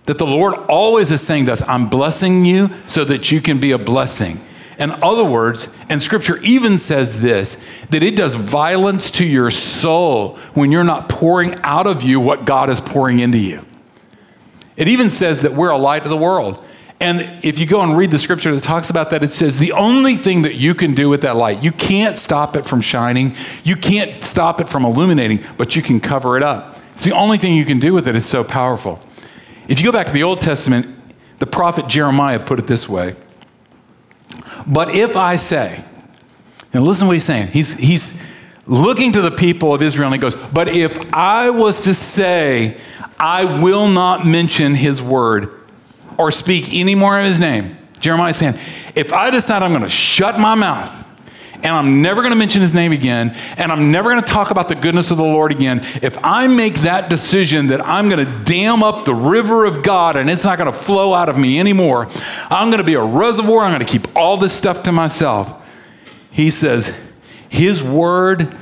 That 0.06 0.18
the 0.18 0.26
Lord 0.26 0.54
always 0.68 1.12
is 1.12 1.20
saying 1.20 1.46
to 1.46 1.52
us, 1.52 1.62
I'm 1.68 1.88
blessing 1.88 2.44
you 2.44 2.70
so 2.86 3.04
that 3.04 3.30
you 3.30 3.40
can 3.40 3.60
be 3.60 3.70
a 3.70 3.78
blessing. 3.78 4.40
In 4.78 4.90
other 5.02 5.24
words, 5.24 5.74
and 5.88 6.00
scripture 6.00 6.38
even 6.42 6.78
says 6.78 7.20
this 7.20 7.62
that 7.90 8.02
it 8.02 8.16
does 8.16 8.34
violence 8.34 9.10
to 9.12 9.26
your 9.26 9.50
soul 9.50 10.36
when 10.54 10.72
you're 10.72 10.84
not 10.84 11.08
pouring 11.08 11.54
out 11.62 11.86
of 11.86 12.02
you 12.02 12.20
what 12.20 12.44
God 12.44 12.70
is 12.70 12.80
pouring 12.80 13.18
into 13.20 13.38
you. 13.38 13.64
It 14.76 14.88
even 14.88 15.10
says 15.10 15.42
that 15.42 15.52
we're 15.52 15.70
a 15.70 15.78
light 15.78 16.02
to 16.04 16.08
the 16.08 16.16
world. 16.16 16.62
And 16.98 17.44
if 17.44 17.58
you 17.58 17.66
go 17.66 17.82
and 17.82 17.96
read 17.96 18.12
the 18.12 18.18
scripture 18.18 18.54
that 18.54 18.62
talks 18.62 18.88
about 18.88 19.10
that, 19.10 19.24
it 19.24 19.32
says 19.32 19.58
the 19.58 19.72
only 19.72 20.14
thing 20.14 20.42
that 20.42 20.54
you 20.54 20.72
can 20.72 20.94
do 20.94 21.08
with 21.08 21.22
that 21.22 21.34
light, 21.34 21.62
you 21.62 21.72
can't 21.72 22.16
stop 22.16 22.54
it 22.54 22.64
from 22.64 22.80
shining, 22.80 23.34
you 23.64 23.74
can't 23.74 24.22
stop 24.22 24.60
it 24.60 24.68
from 24.68 24.84
illuminating, 24.84 25.42
but 25.56 25.74
you 25.74 25.82
can 25.82 25.98
cover 25.98 26.36
it 26.36 26.44
up. 26.44 26.78
It's 26.92 27.02
the 27.02 27.12
only 27.12 27.38
thing 27.38 27.54
you 27.54 27.64
can 27.64 27.80
do 27.80 27.92
with 27.92 28.06
it. 28.06 28.14
It's 28.14 28.26
so 28.26 28.44
powerful. 28.44 29.00
If 29.66 29.80
you 29.80 29.84
go 29.84 29.92
back 29.92 30.06
to 30.06 30.12
the 30.12 30.22
Old 30.22 30.40
Testament, 30.40 30.86
the 31.40 31.46
prophet 31.46 31.88
Jeremiah 31.88 32.38
put 32.38 32.60
it 32.60 32.68
this 32.68 32.88
way 32.88 33.16
But 34.66 34.94
if 34.94 35.16
I 35.16 35.36
say, 35.36 35.84
and 36.72 36.84
listen 36.84 37.06
what 37.06 37.14
he's 37.14 37.24
saying, 37.24 37.48
he's, 37.48 37.74
he's 37.74 38.20
looking 38.66 39.12
to 39.12 39.20
the 39.20 39.30
people 39.30 39.74
of 39.74 39.82
Israel 39.82 40.06
and 40.06 40.14
he 40.14 40.20
goes, 40.20 40.34
But 40.34 40.68
if 40.68 40.98
I 41.12 41.50
was 41.50 41.80
to 41.80 41.94
say, 41.94 42.78
I 43.18 43.60
will 43.62 43.88
not 43.88 44.26
mention 44.26 44.74
his 44.74 45.00
word, 45.00 45.60
or 46.18 46.30
speak 46.30 46.74
any 46.74 46.94
more 46.94 47.18
of 47.18 47.24
his 47.24 47.40
name. 47.40 47.76
Jeremiah 48.00 48.32
saying, 48.32 48.58
if 48.94 49.12
I 49.12 49.30
decide 49.30 49.62
I'm 49.62 49.70
going 49.70 49.82
to 49.82 49.88
shut 49.88 50.38
my 50.38 50.54
mouth 50.54 51.01
and 51.64 51.74
I'm 51.74 52.02
never 52.02 52.22
going 52.22 52.32
to 52.32 52.38
mention 52.38 52.60
his 52.60 52.74
name 52.74 52.92
again, 52.92 53.36
and 53.56 53.70
I'm 53.70 53.90
never 53.90 54.10
going 54.10 54.22
to 54.22 54.28
talk 54.28 54.50
about 54.50 54.68
the 54.68 54.74
goodness 54.74 55.10
of 55.10 55.16
the 55.16 55.22
Lord 55.22 55.52
again, 55.52 55.86
if 56.02 56.18
I 56.22 56.46
make 56.46 56.74
that 56.82 57.08
decision 57.08 57.68
that 57.68 57.86
I'm 57.86 58.08
going 58.08 58.24
to 58.24 58.44
dam 58.44 58.82
up 58.82 59.04
the 59.04 59.14
river 59.14 59.64
of 59.64 59.82
God 59.82 60.16
and 60.16 60.28
it's 60.28 60.44
not 60.44 60.58
going 60.58 60.70
to 60.70 60.76
flow 60.76 61.14
out 61.14 61.28
of 61.28 61.38
me 61.38 61.60
anymore, 61.60 62.08
I'm 62.50 62.68
going 62.68 62.80
to 62.80 62.86
be 62.86 62.94
a 62.94 63.04
reservoir, 63.04 63.64
I'm 63.64 63.72
going 63.72 63.86
to 63.86 63.92
keep 63.92 64.16
all 64.16 64.36
this 64.36 64.52
stuff 64.52 64.82
to 64.84 64.92
myself. 64.92 65.54
He 66.30 66.50
says, 66.50 66.98
His 67.48 67.82
word 67.82 68.56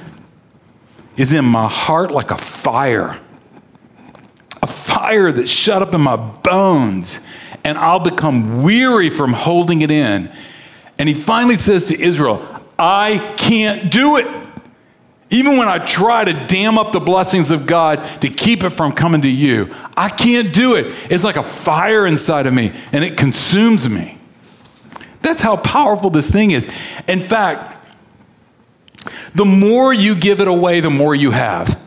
is 1.17 1.33
in 1.33 1.45
my 1.45 1.69
heart 1.69 2.11
like 2.11 2.31
a 2.31 2.39
fire, 2.39 3.19
a 4.63 4.67
fire 4.67 5.33
that's 5.33 5.51
shut 5.51 5.83
up 5.83 5.95
in 5.95 6.01
my 6.01 6.17
bones 6.17 7.21
and 7.65 7.79
I'll 7.79 8.01
become 8.01 8.63
weary 8.63 9.11
from 9.11 9.33
holding 9.33 9.83
it 9.83 9.91
in. 9.91 10.33
And 10.99 11.09
he 11.09 11.15
finally 11.15 11.57
says 11.57 11.87
to 11.87 12.01
Israel, 12.01 12.60
I 12.81 13.35
can't 13.37 13.93
do 13.93 14.17
it. 14.17 14.27
Even 15.29 15.59
when 15.59 15.69
I 15.69 15.79
try 15.79 16.25
to 16.25 16.33
dam 16.47 16.79
up 16.79 16.93
the 16.93 16.99
blessings 16.99 17.51
of 17.51 17.67
God 17.67 18.23
to 18.23 18.29
keep 18.29 18.65
it 18.65 18.71
from 18.71 18.93
coming 18.93 19.23
to 19.23 19.29
you, 19.29 19.73
I 19.97 20.09
can't 20.09 20.53
do 20.53 20.75
it. 20.75 20.87
It's 21.11 21.23
like 21.23 21.37
a 21.37 21.43
fire 21.43 22.07
inside 22.07 22.47
of 22.47 22.55
me 22.55 22.73
and 22.91 23.05
it 23.05 23.19
consumes 23.19 23.89
me. 23.89 24.19
That's 25.21 25.43
how 25.43 25.57
powerful 25.59 26.09
this 26.09 26.31
thing 26.31 26.53
is. 26.53 26.69
In 27.07 27.21
fact, 27.21 27.77
the 29.35 29.45
more 29.45 29.93
you 29.93 30.15
give 30.15 30.41
it 30.41 30.49
away, 30.49 30.81
the 30.81 30.91
more 30.91 31.15
you 31.15 31.31
have. 31.31 31.79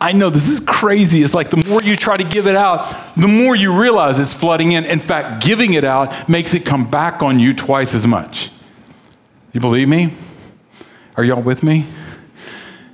I 0.00 0.12
know 0.12 0.30
this 0.30 0.48
is 0.48 0.60
crazy. 0.60 1.22
It's 1.22 1.34
like 1.34 1.50
the 1.50 1.64
more 1.68 1.82
you 1.82 1.96
try 1.96 2.16
to 2.16 2.24
give 2.24 2.46
it 2.46 2.56
out, 2.56 3.14
the 3.16 3.28
more 3.28 3.54
you 3.54 3.78
realize 3.78 4.18
it's 4.18 4.32
flooding 4.32 4.72
in. 4.72 4.84
In 4.84 5.00
fact, 5.00 5.44
giving 5.44 5.74
it 5.74 5.84
out 5.84 6.28
makes 6.28 6.54
it 6.54 6.64
come 6.64 6.88
back 6.88 7.22
on 7.22 7.38
you 7.38 7.52
twice 7.52 7.92
as 7.94 8.06
much. 8.06 8.50
You 9.52 9.60
believe 9.60 9.86
me? 9.86 10.14
Are 11.14 11.22
y'all 11.22 11.42
with 11.42 11.62
me? 11.62 11.84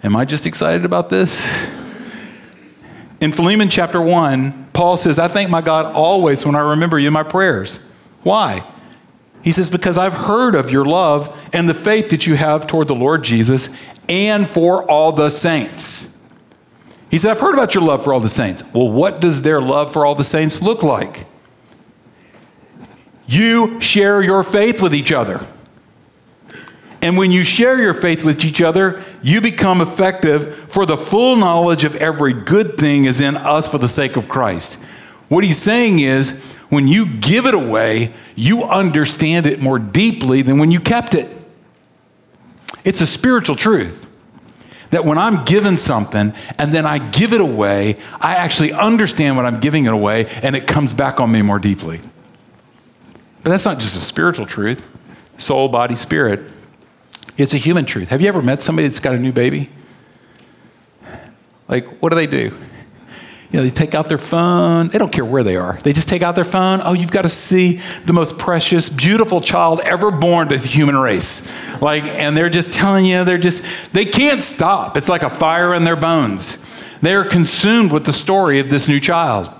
Am 0.02 0.16
I 0.16 0.24
just 0.24 0.44
excited 0.44 0.84
about 0.84 1.08
this? 1.08 1.40
In 3.20 3.32
Philemon 3.32 3.68
chapter 3.68 4.00
1, 4.00 4.70
Paul 4.72 4.96
says, 4.96 5.20
I 5.20 5.28
thank 5.28 5.50
my 5.50 5.60
God 5.60 5.94
always 5.94 6.44
when 6.44 6.56
I 6.56 6.70
remember 6.70 6.98
you 6.98 7.06
in 7.06 7.12
my 7.12 7.22
prayers. 7.22 7.78
Why? 8.24 8.64
He 9.42 9.52
says, 9.52 9.70
Because 9.70 9.98
I've 9.98 10.14
heard 10.14 10.56
of 10.56 10.70
your 10.70 10.84
love 10.84 11.48
and 11.52 11.68
the 11.68 11.74
faith 11.74 12.10
that 12.10 12.26
you 12.26 12.34
have 12.34 12.66
toward 12.66 12.88
the 12.88 12.94
Lord 12.94 13.22
Jesus 13.22 13.70
and 14.08 14.44
for 14.48 14.82
all 14.90 15.12
the 15.12 15.30
saints. 15.30 16.18
He 17.08 17.18
said, 17.18 17.30
I've 17.30 17.40
heard 17.40 17.54
about 17.54 17.72
your 17.72 17.84
love 17.84 18.02
for 18.02 18.12
all 18.12 18.20
the 18.20 18.28
saints. 18.28 18.64
Well, 18.72 18.90
what 18.90 19.20
does 19.20 19.42
their 19.42 19.60
love 19.60 19.92
for 19.92 20.04
all 20.04 20.16
the 20.16 20.24
saints 20.24 20.60
look 20.60 20.82
like? 20.82 21.24
You 23.26 23.80
share 23.80 24.22
your 24.22 24.42
faith 24.42 24.82
with 24.82 24.92
each 24.92 25.12
other. 25.12 25.46
And 27.00 27.17
when 27.17 27.31
you 27.31 27.45
share 27.45 27.81
your 27.81 27.95
faith 27.95 28.25
with 28.25 28.45
each 28.45 28.61
other, 28.61 29.05
you 29.23 29.40
become 29.40 29.81
effective 29.81 30.71
for 30.71 30.85
the 30.85 30.97
full 30.97 31.37
knowledge 31.37 31.85
of 31.85 31.95
every 31.97 32.33
good 32.33 32.76
thing 32.76 33.05
is 33.05 33.21
in 33.21 33.37
us 33.37 33.69
for 33.69 33.78
the 33.78 33.88
sake 33.88 34.17
of 34.17 34.28
Christ. 34.28 34.81
What 35.28 35.45
he's 35.45 35.59
saying 35.59 36.00
is, 36.00 36.43
when 36.71 36.88
you 36.88 37.07
give 37.07 37.47
it 37.47 37.55
away, 37.55 38.12
you 38.35 38.64
understand 38.64 39.47
it 39.47 39.61
more 39.61 39.78
deeply 39.78 40.43
than 40.43 40.59
when 40.59 40.71
you 40.71 40.81
kept 40.81 41.14
it. 41.14 41.31
It's 42.85 43.00
a 43.00 43.07
spiritual 43.07 43.57
truth. 43.57 44.07
That 44.90 45.05
when 45.05 45.19
I'm 45.19 45.45
given 45.45 45.76
something 45.76 46.33
and 46.59 46.73
then 46.73 46.87
I 46.87 46.99
give 46.99 47.33
it 47.35 47.43
away, 47.43 47.99
I 48.21 48.37
actually 48.37 48.73
understand 48.73 49.37
what 49.37 49.45
I'm 49.45 49.61
giving 49.61 49.85
it 49.85 49.93
away 49.93 50.26
and 50.26 50.57
it 50.57 50.67
comes 50.67 50.95
back 50.95 51.21
on 51.21 51.31
me 51.31 51.43
more 51.43 51.59
deeply. 51.59 52.00
But 53.43 53.50
that's 53.50 53.67
not 53.67 53.78
just 53.78 53.97
a 53.97 54.00
spiritual 54.00 54.47
truth 54.47 54.85
soul, 55.37 55.69
body, 55.69 55.95
spirit. 55.95 56.50
It's 57.38 57.54
a 57.54 57.59
human 57.59 57.87
truth. 57.87 58.09
Have 58.09 58.21
you 58.21 58.28
ever 58.28 58.42
met 58.42 58.61
somebody 58.61 58.88
that's 58.88 59.00
got 59.00 59.14
a 59.14 59.18
new 59.18 59.33
baby? 59.33 59.71
Like, 61.68 61.87
what 62.00 62.11
do 62.11 62.16
they 62.16 62.26
do? 62.26 62.52
You 63.50 63.61
know, 63.61 63.62
they 63.62 63.71
take 63.71 63.95
out 63.95 64.09
their 64.09 64.18
phone. 64.18 64.88
They 64.88 64.99
don't 64.99 65.12
care 65.12 65.25
where 65.25 65.42
they 65.42 65.57
are. 65.57 65.78
They 65.83 65.92
just 65.92 66.09
take 66.09 66.21
out 66.21 66.35
their 66.35 66.45
phone. 66.45 66.80
Oh, 66.83 66.92
you've 66.92 67.12
got 67.12 67.23
to 67.23 67.28
see 67.30 67.80
the 68.04 68.12
most 68.12 68.38
precious, 68.38 68.90
beautiful 68.90 69.40
child 69.40 69.80
ever 69.85 70.11
born 70.11 70.49
to 70.49 70.59
the 70.59 70.66
human 70.66 70.99
race. 70.99 71.49
Like, 71.80 72.02
and 72.02 72.37
they're 72.37 72.50
just 72.50 72.75
telling 72.75 73.07
you, 73.07 73.25
they're 73.25 73.38
just, 73.38 73.64
they 73.92 74.04
can't 74.04 74.40
stop. 74.40 74.97
It's 74.97 75.09
like 75.09 75.23
a 75.23 75.30
fire 75.30 75.73
in 75.75 75.85
their 75.85 75.97
bones. 75.97 76.62
They 77.00 77.14
are 77.14 77.25
consumed 77.25 77.92
with 77.92 78.04
the 78.04 78.12
story 78.12 78.59
of 78.59 78.68
this 78.68 78.88
new 78.88 79.00
child. 79.00 79.50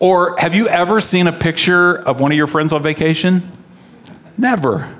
Or 0.00 0.36
have 0.38 0.54
you 0.54 0.68
ever 0.68 1.00
seen 1.00 1.26
a 1.26 1.32
picture 1.32 1.94
of 1.94 2.20
one 2.20 2.32
of 2.32 2.36
your 2.36 2.48
friends 2.48 2.72
on 2.72 2.82
vacation? 2.82 3.50
Never. 4.36 4.98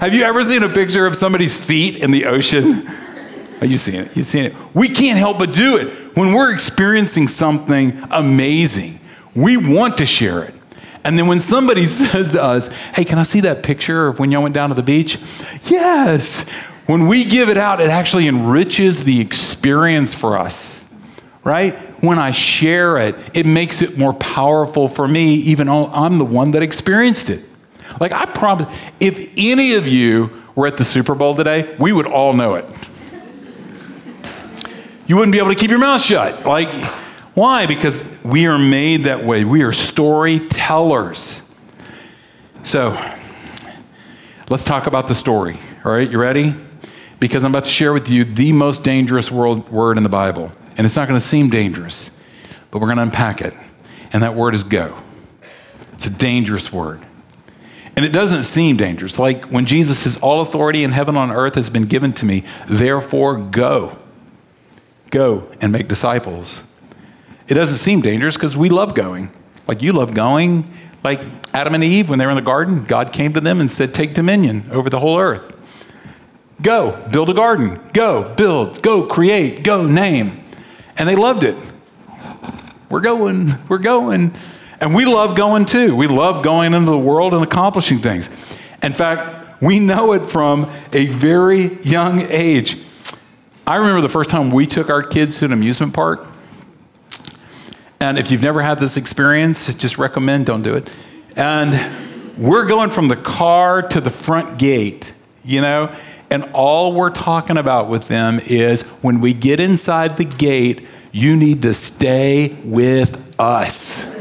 Have 0.00 0.14
you 0.14 0.22
ever 0.22 0.44
seen 0.44 0.62
a 0.62 0.68
picture 0.68 1.06
of 1.06 1.16
somebody's 1.16 1.56
feet 1.56 2.02
in 2.02 2.10
the 2.10 2.26
ocean? 2.26 2.86
Oh, 3.60 3.64
you've 3.64 3.80
seen 3.80 3.96
it. 3.96 4.16
You've 4.16 4.26
seen 4.26 4.44
it. 4.44 4.54
We 4.74 4.88
can't 4.88 5.18
help 5.18 5.38
but 5.38 5.52
do 5.52 5.76
it 5.76 6.04
when 6.14 6.32
we're 6.32 6.52
experiencing 6.52 7.28
something 7.28 8.02
amazing, 8.10 9.00
we 9.34 9.56
want 9.56 9.98
to 9.98 10.06
share 10.06 10.42
it. 10.44 10.54
And 11.02 11.18
then 11.18 11.26
when 11.26 11.40
somebody 11.40 11.84
says 11.86 12.32
to 12.32 12.42
us, 12.42 12.68
hey, 12.94 13.04
can 13.04 13.18
I 13.18 13.24
see 13.24 13.40
that 13.40 13.62
picture 13.62 14.06
of 14.06 14.18
when 14.18 14.30
y'all 14.30 14.42
went 14.42 14.54
down 14.54 14.70
to 14.70 14.74
the 14.74 14.82
beach? 14.82 15.18
Yes. 15.64 16.48
When 16.86 17.08
we 17.08 17.24
give 17.24 17.48
it 17.48 17.56
out, 17.56 17.80
it 17.80 17.90
actually 17.90 18.28
enriches 18.28 19.04
the 19.04 19.20
experience 19.20 20.14
for 20.14 20.38
us, 20.38 20.88
right? 21.42 21.74
When 22.02 22.18
I 22.18 22.30
share 22.30 22.98
it, 22.98 23.16
it 23.32 23.46
makes 23.46 23.82
it 23.82 23.98
more 23.98 24.12
powerful 24.14 24.88
for 24.88 25.08
me, 25.08 25.34
even 25.34 25.66
though 25.66 25.86
I'm 25.86 26.18
the 26.18 26.24
one 26.24 26.52
that 26.52 26.62
experienced 26.62 27.30
it. 27.30 27.42
Like, 28.00 28.12
I 28.12 28.26
promise, 28.26 28.66
if 29.00 29.30
any 29.36 29.74
of 29.74 29.86
you 29.88 30.42
were 30.54 30.66
at 30.66 30.76
the 30.76 30.84
Super 30.84 31.14
Bowl 31.14 31.34
today, 31.34 31.74
we 31.78 31.92
would 31.92 32.06
all 32.06 32.32
know 32.32 32.54
it 32.54 32.66
you 35.06 35.16
wouldn't 35.16 35.32
be 35.32 35.38
able 35.38 35.50
to 35.50 35.54
keep 35.54 35.70
your 35.70 35.78
mouth 35.78 36.00
shut. 36.00 36.46
Like, 36.46 36.68
why? 37.34 37.66
Because 37.66 38.04
we 38.22 38.46
are 38.46 38.58
made 38.58 39.04
that 39.04 39.24
way. 39.24 39.44
We 39.44 39.62
are 39.62 39.72
storytellers. 39.72 41.42
So, 42.62 42.98
let's 44.48 44.64
talk 44.64 44.86
about 44.86 45.08
the 45.08 45.14
story. 45.14 45.58
All 45.84 45.92
right, 45.92 46.10
you 46.10 46.18
ready? 46.18 46.54
Because 47.20 47.44
I'm 47.44 47.52
about 47.52 47.64
to 47.64 47.70
share 47.70 47.92
with 47.92 48.08
you 48.08 48.24
the 48.24 48.52
most 48.52 48.82
dangerous 48.82 49.30
word, 49.30 49.68
word 49.70 49.96
in 49.96 50.02
the 50.02 50.08
Bible. 50.08 50.52
And 50.76 50.84
it's 50.84 50.96
not 50.96 51.06
going 51.06 51.20
to 51.20 51.26
seem 51.26 51.50
dangerous, 51.50 52.18
but 52.70 52.80
we're 52.80 52.88
going 52.88 52.96
to 52.96 53.02
unpack 53.02 53.40
it. 53.42 53.54
And 54.12 54.22
that 54.22 54.34
word 54.34 54.54
is 54.54 54.64
go. 54.64 54.96
It's 55.92 56.06
a 56.06 56.10
dangerous 56.10 56.72
word. 56.72 57.00
And 57.96 58.04
it 58.04 58.12
doesn't 58.12 58.42
seem 58.42 58.76
dangerous. 58.76 59.18
Like 59.18 59.46
when 59.46 59.66
Jesus 59.66 60.00
says, 60.00 60.16
All 60.16 60.40
authority 60.40 60.82
in 60.82 60.92
heaven 60.92 61.16
and 61.16 61.30
on 61.30 61.36
earth 61.36 61.54
has 61.54 61.70
been 61.70 61.86
given 61.86 62.12
to 62.14 62.26
me, 62.26 62.44
therefore 62.68 63.38
go. 63.38 63.98
Go 65.10 65.48
and 65.60 65.72
make 65.72 65.88
disciples. 65.88 66.64
It 67.46 67.54
doesn't 67.54 67.76
seem 67.76 68.00
dangerous 68.00 68.36
because 68.36 68.56
we 68.56 68.68
love 68.68 68.94
going. 68.94 69.30
Like 69.66 69.82
you 69.82 69.92
love 69.92 70.14
going. 70.14 70.70
Like 71.04 71.22
Adam 71.52 71.74
and 71.74 71.84
Eve, 71.84 72.08
when 72.08 72.18
they 72.18 72.24
were 72.24 72.32
in 72.32 72.36
the 72.36 72.42
garden, 72.42 72.84
God 72.84 73.12
came 73.12 73.32
to 73.34 73.40
them 73.40 73.60
and 73.60 73.70
said, 73.70 73.94
Take 73.94 74.14
dominion 74.14 74.68
over 74.70 74.90
the 74.90 74.98
whole 74.98 75.18
earth. 75.18 75.56
Go, 76.62 77.06
build 77.12 77.30
a 77.30 77.34
garden. 77.34 77.80
Go, 77.92 78.34
build. 78.34 78.82
Go, 78.82 79.06
create. 79.06 79.62
Go, 79.62 79.86
name. 79.86 80.42
And 80.96 81.08
they 81.08 81.16
loved 81.16 81.44
it. 81.44 81.56
We're 82.90 83.00
going. 83.00 83.52
We're 83.68 83.78
going. 83.78 84.34
And 84.84 84.94
we 84.94 85.06
love 85.06 85.34
going 85.34 85.64
too. 85.64 85.96
We 85.96 86.08
love 86.08 86.44
going 86.44 86.74
into 86.74 86.90
the 86.90 86.98
world 86.98 87.32
and 87.32 87.42
accomplishing 87.42 88.00
things. 88.00 88.28
In 88.82 88.92
fact, 88.92 89.62
we 89.62 89.80
know 89.80 90.12
it 90.12 90.26
from 90.26 90.70
a 90.92 91.06
very 91.06 91.80
young 91.80 92.20
age. 92.28 92.76
I 93.66 93.76
remember 93.76 94.02
the 94.02 94.10
first 94.10 94.28
time 94.28 94.50
we 94.50 94.66
took 94.66 94.90
our 94.90 95.02
kids 95.02 95.38
to 95.38 95.46
an 95.46 95.54
amusement 95.54 95.94
park. 95.94 96.26
And 97.98 98.18
if 98.18 98.30
you've 98.30 98.42
never 98.42 98.60
had 98.60 98.78
this 98.78 98.98
experience, 98.98 99.72
just 99.72 99.96
recommend 99.96 100.44
don't 100.44 100.60
do 100.60 100.74
it. 100.74 100.92
And 101.34 102.36
we're 102.36 102.66
going 102.66 102.90
from 102.90 103.08
the 103.08 103.16
car 103.16 103.80
to 103.80 104.02
the 104.02 104.10
front 104.10 104.58
gate, 104.58 105.14
you 105.46 105.62
know, 105.62 105.96
and 106.28 106.42
all 106.52 106.92
we're 106.92 107.08
talking 107.08 107.56
about 107.56 107.88
with 107.88 108.08
them 108.08 108.38
is 108.38 108.82
when 109.00 109.22
we 109.22 109.32
get 109.32 109.60
inside 109.60 110.18
the 110.18 110.24
gate, 110.24 110.86
you 111.10 111.36
need 111.36 111.62
to 111.62 111.72
stay 111.72 112.48
with 112.64 113.34
us. 113.40 114.13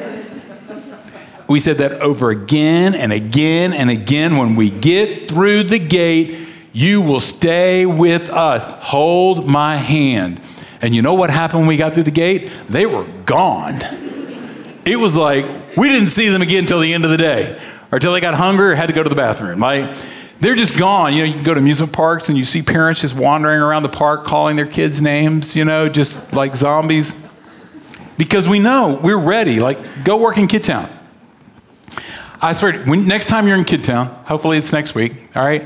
We 1.47 1.59
said 1.59 1.77
that 1.77 1.93
over 1.93 2.29
again 2.29 2.95
and 2.95 3.11
again 3.11 3.73
and 3.73 3.89
again. 3.89 4.37
When 4.37 4.55
we 4.55 4.69
get 4.69 5.29
through 5.29 5.63
the 5.63 5.79
gate, 5.79 6.47
you 6.71 7.01
will 7.01 7.19
stay 7.19 7.85
with 7.85 8.29
us. 8.29 8.63
Hold 8.63 9.47
my 9.47 9.75
hand. 9.75 10.41
And 10.81 10.95
you 10.95 11.01
know 11.01 11.13
what 11.13 11.29
happened 11.29 11.61
when 11.61 11.67
we 11.67 11.77
got 11.77 11.93
through 11.93 12.03
the 12.03 12.11
gate? 12.11 12.51
They 12.69 12.85
were 12.85 13.05
gone. 13.25 13.81
It 14.85 14.97
was 14.97 15.15
like 15.15 15.45
we 15.77 15.89
didn't 15.89 16.09
see 16.09 16.29
them 16.29 16.41
again 16.41 16.63
until 16.63 16.79
the 16.79 16.93
end 16.93 17.05
of 17.05 17.11
the 17.11 17.17
day 17.17 17.59
or 17.91 17.95
until 17.97 18.11
they 18.11 18.19
got 18.19 18.33
hungry 18.33 18.71
or 18.71 18.75
had 18.75 18.87
to 18.87 18.93
go 18.93 19.03
to 19.03 19.09
the 19.09 19.15
bathroom. 19.15 19.59
Like 19.59 19.95
they're 20.39 20.55
just 20.55 20.77
gone. 20.77 21.13
You 21.13 21.19
know, 21.19 21.25
you 21.25 21.33
can 21.35 21.43
go 21.43 21.53
to 21.53 21.59
amusement 21.59 21.93
parks 21.93 22.27
and 22.27 22.37
you 22.37 22.43
see 22.43 22.61
parents 22.61 22.99
just 23.01 23.15
wandering 23.15 23.61
around 23.61 23.83
the 23.83 23.89
park 23.89 24.25
calling 24.25 24.57
their 24.57 24.65
kids 24.65 25.01
names, 25.01 25.55
you 25.55 25.63
know, 25.63 25.87
just 25.87 26.33
like 26.33 26.55
zombies. 26.55 27.15
Because 28.17 28.47
we 28.47 28.59
know 28.59 28.99
we're 29.01 29.17
ready. 29.17 29.59
Like, 29.59 30.03
go 30.03 30.17
work 30.17 30.37
in 30.37 30.47
Kidtown. 30.47 30.89
I 32.43 32.51
swear, 32.51 32.83
when, 32.83 33.07
next 33.07 33.27
time 33.27 33.47
you're 33.47 33.55
in 33.55 33.63
Kidtown, 33.63 34.07
hopefully 34.25 34.57
it's 34.57 34.73
next 34.73 34.93
week, 34.93 35.13
all 35.33 35.45
right? 35.45 35.65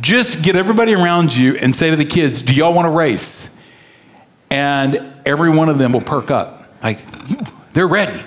Just 0.00 0.44
get 0.44 0.54
everybody 0.54 0.94
around 0.94 1.36
you 1.36 1.56
and 1.56 1.74
say 1.74 1.90
to 1.90 1.96
the 1.96 2.04
kids, 2.04 2.40
Do 2.40 2.54
y'all 2.54 2.72
want 2.72 2.86
to 2.86 2.90
race? 2.90 3.60
And 4.48 5.12
every 5.26 5.50
one 5.50 5.68
of 5.68 5.78
them 5.78 5.92
will 5.92 6.00
perk 6.00 6.30
up. 6.30 6.72
Like, 6.84 7.00
they're 7.72 7.88
ready. 7.88 8.22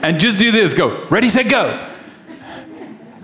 And 0.00 0.20
just 0.20 0.38
do 0.38 0.52
this 0.52 0.72
go, 0.72 1.04
ready, 1.06 1.28
set, 1.28 1.48
go. 1.48 1.92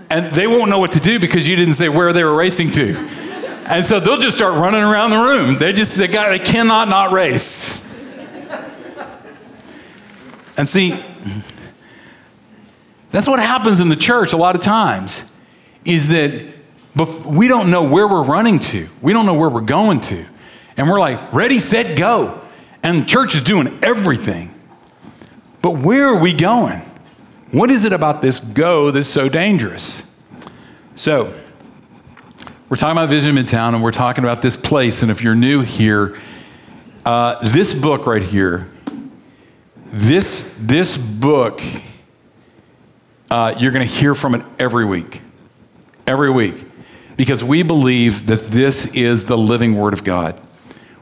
And 0.09 0.35
they 0.35 0.45
won't 0.45 0.69
know 0.69 0.79
what 0.79 0.91
to 0.91 0.99
do 0.99 1.17
because 1.17 1.47
you 1.47 1.55
didn't 1.55 1.75
say 1.75 1.87
where 1.87 2.11
they 2.11 2.25
were 2.25 2.35
racing 2.35 2.71
to. 2.71 2.93
And 3.69 3.85
so 3.85 4.01
they'll 4.01 4.19
just 4.19 4.35
start 4.35 4.53
running 4.53 4.83
around 4.83 5.11
the 5.11 5.17
room. 5.17 5.57
They 5.59 5.71
just, 5.71 5.95
they, 5.97 6.09
got, 6.09 6.27
they 6.27 6.39
cannot 6.39 6.89
not 6.89 7.13
race. 7.13 7.85
And 10.57 10.67
see, 10.67 11.01
that's 13.15 13.29
what 13.29 13.39
happens 13.39 13.79
in 13.79 13.87
the 13.87 13.95
church 13.95 14.33
a 14.33 14.37
lot 14.37 14.55
of 14.55 14.61
times 14.61 15.31
is 15.85 16.09
that 16.09 16.53
we 17.25 17.47
don't 17.47 17.71
know 17.71 17.87
where 17.89 18.05
we're 18.09 18.25
running 18.25 18.59
to. 18.59 18.89
We 19.01 19.13
don't 19.13 19.25
know 19.25 19.35
where 19.35 19.47
we're 19.47 19.61
going 19.61 20.01
to. 20.01 20.25
And 20.75 20.89
we're 20.89 20.99
like, 20.99 21.31
ready, 21.31 21.59
set, 21.59 21.97
go. 21.97 22.41
And 22.83 23.07
church 23.07 23.33
is 23.33 23.41
doing 23.41 23.79
everything. 23.81 24.53
But 25.61 25.79
where 25.79 26.07
are 26.07 26.19
we 26.19 26.33
going? 26.33 26.81
What 27.51 27.71
is 27.71 27.85
it 27.85 27.93
about 27.93 28.21
this 28.21 28.41
go 28.41 28.91
that's 28.91 29.07
so 29.07 29.29
dangerous? 29.29 30.03
So, 30.97 31.33
we're 32.67 32.75
talking 32.75 32.97
about 32.97 33.07
Vision 33.07 33.33
Midtown 33.33 33.75
and 33.75 33.81
we're 33.81 33.91
talking 33.91 34.25
about 34.25 34.41
this 34.41 34.57
place. 34.57 35.03
And 35.03 35.09
if 35.09 35.23
you're 35.23 35.35
new 35.35 35.61
here, 35.61 36.19
uh, 37.05 37.47
this 37.47 37.73
book 37.73 38.07
right 38.07 38.23
here, 38.23 38.69
this, 39.85 40.53
this 40.59 40.97
book 40.97 41.61
uh, 43.29 43.55
you're 43.57 43.71
going 43.71 43.87
to 43.87 43.93
hear 43.93 44.15
from 44.15 44.35
it 44.35 44.45
every 44.59 44.85
week. 44.85 45.21
Every 46.05 46.31
week. 46.31 46.65
Because 47.17 47.43
we 47.43 47.63
believe 47.63 48.27
that 48.27 48.47
this 48.47 48.93
is 48.93 49.25
the 49.25 49.37
living 49.37 49.75
Word 49.75 49.93
of 49.93 50.03
God. 50.03 50.39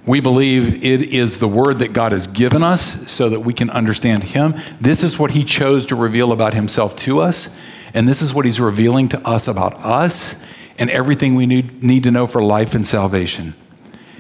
We 0.05 0.19
believe 0.19 0.83
it 0.83 1.01
is 1.01 1.39
the 1.39 1.47
Word 1.47 1.79
that 1.79 1.93
God 1.93 2.11
has 2.11 2.27
given 2.27 2.61
us 2.61 3.11
so 3.11 3.29
that 3.29 3.39
we 3.39 3.53
can 3.53 3.69
understand 3.69 4.23
Him. 4.23 4.53
This 4.79 5.03
is 5.03 5.17
what 5.17 5.31
He 5.31 5.43
chose 5.43 5.85
to 5.87 5.95
reveal 5.95 6.31
about 6.31 6.53
Himself 6.53 6.95
to 6.97 7.19
us. 7.19 7.57
And 7.93 8.07
this 8.07 8.21
is 8.21 8.33
what 8.33 8.45
He's 8.45 8.59
revealing 8.59 9.07
to 9.09 9.27
us 9.27 9.47
about 9.47 9.73
us 9.75 10.43
and 10.77 10.89
everything 10.89 11.35
we 11.35 11.45
need, 11.45 11.83
need 11.83 12.03
to 12.03 12.11
know 12.11 12.27
for 12.27 12.41
life 12.41 12.75
and 12.75 12.85
salvation. 12.85 13.53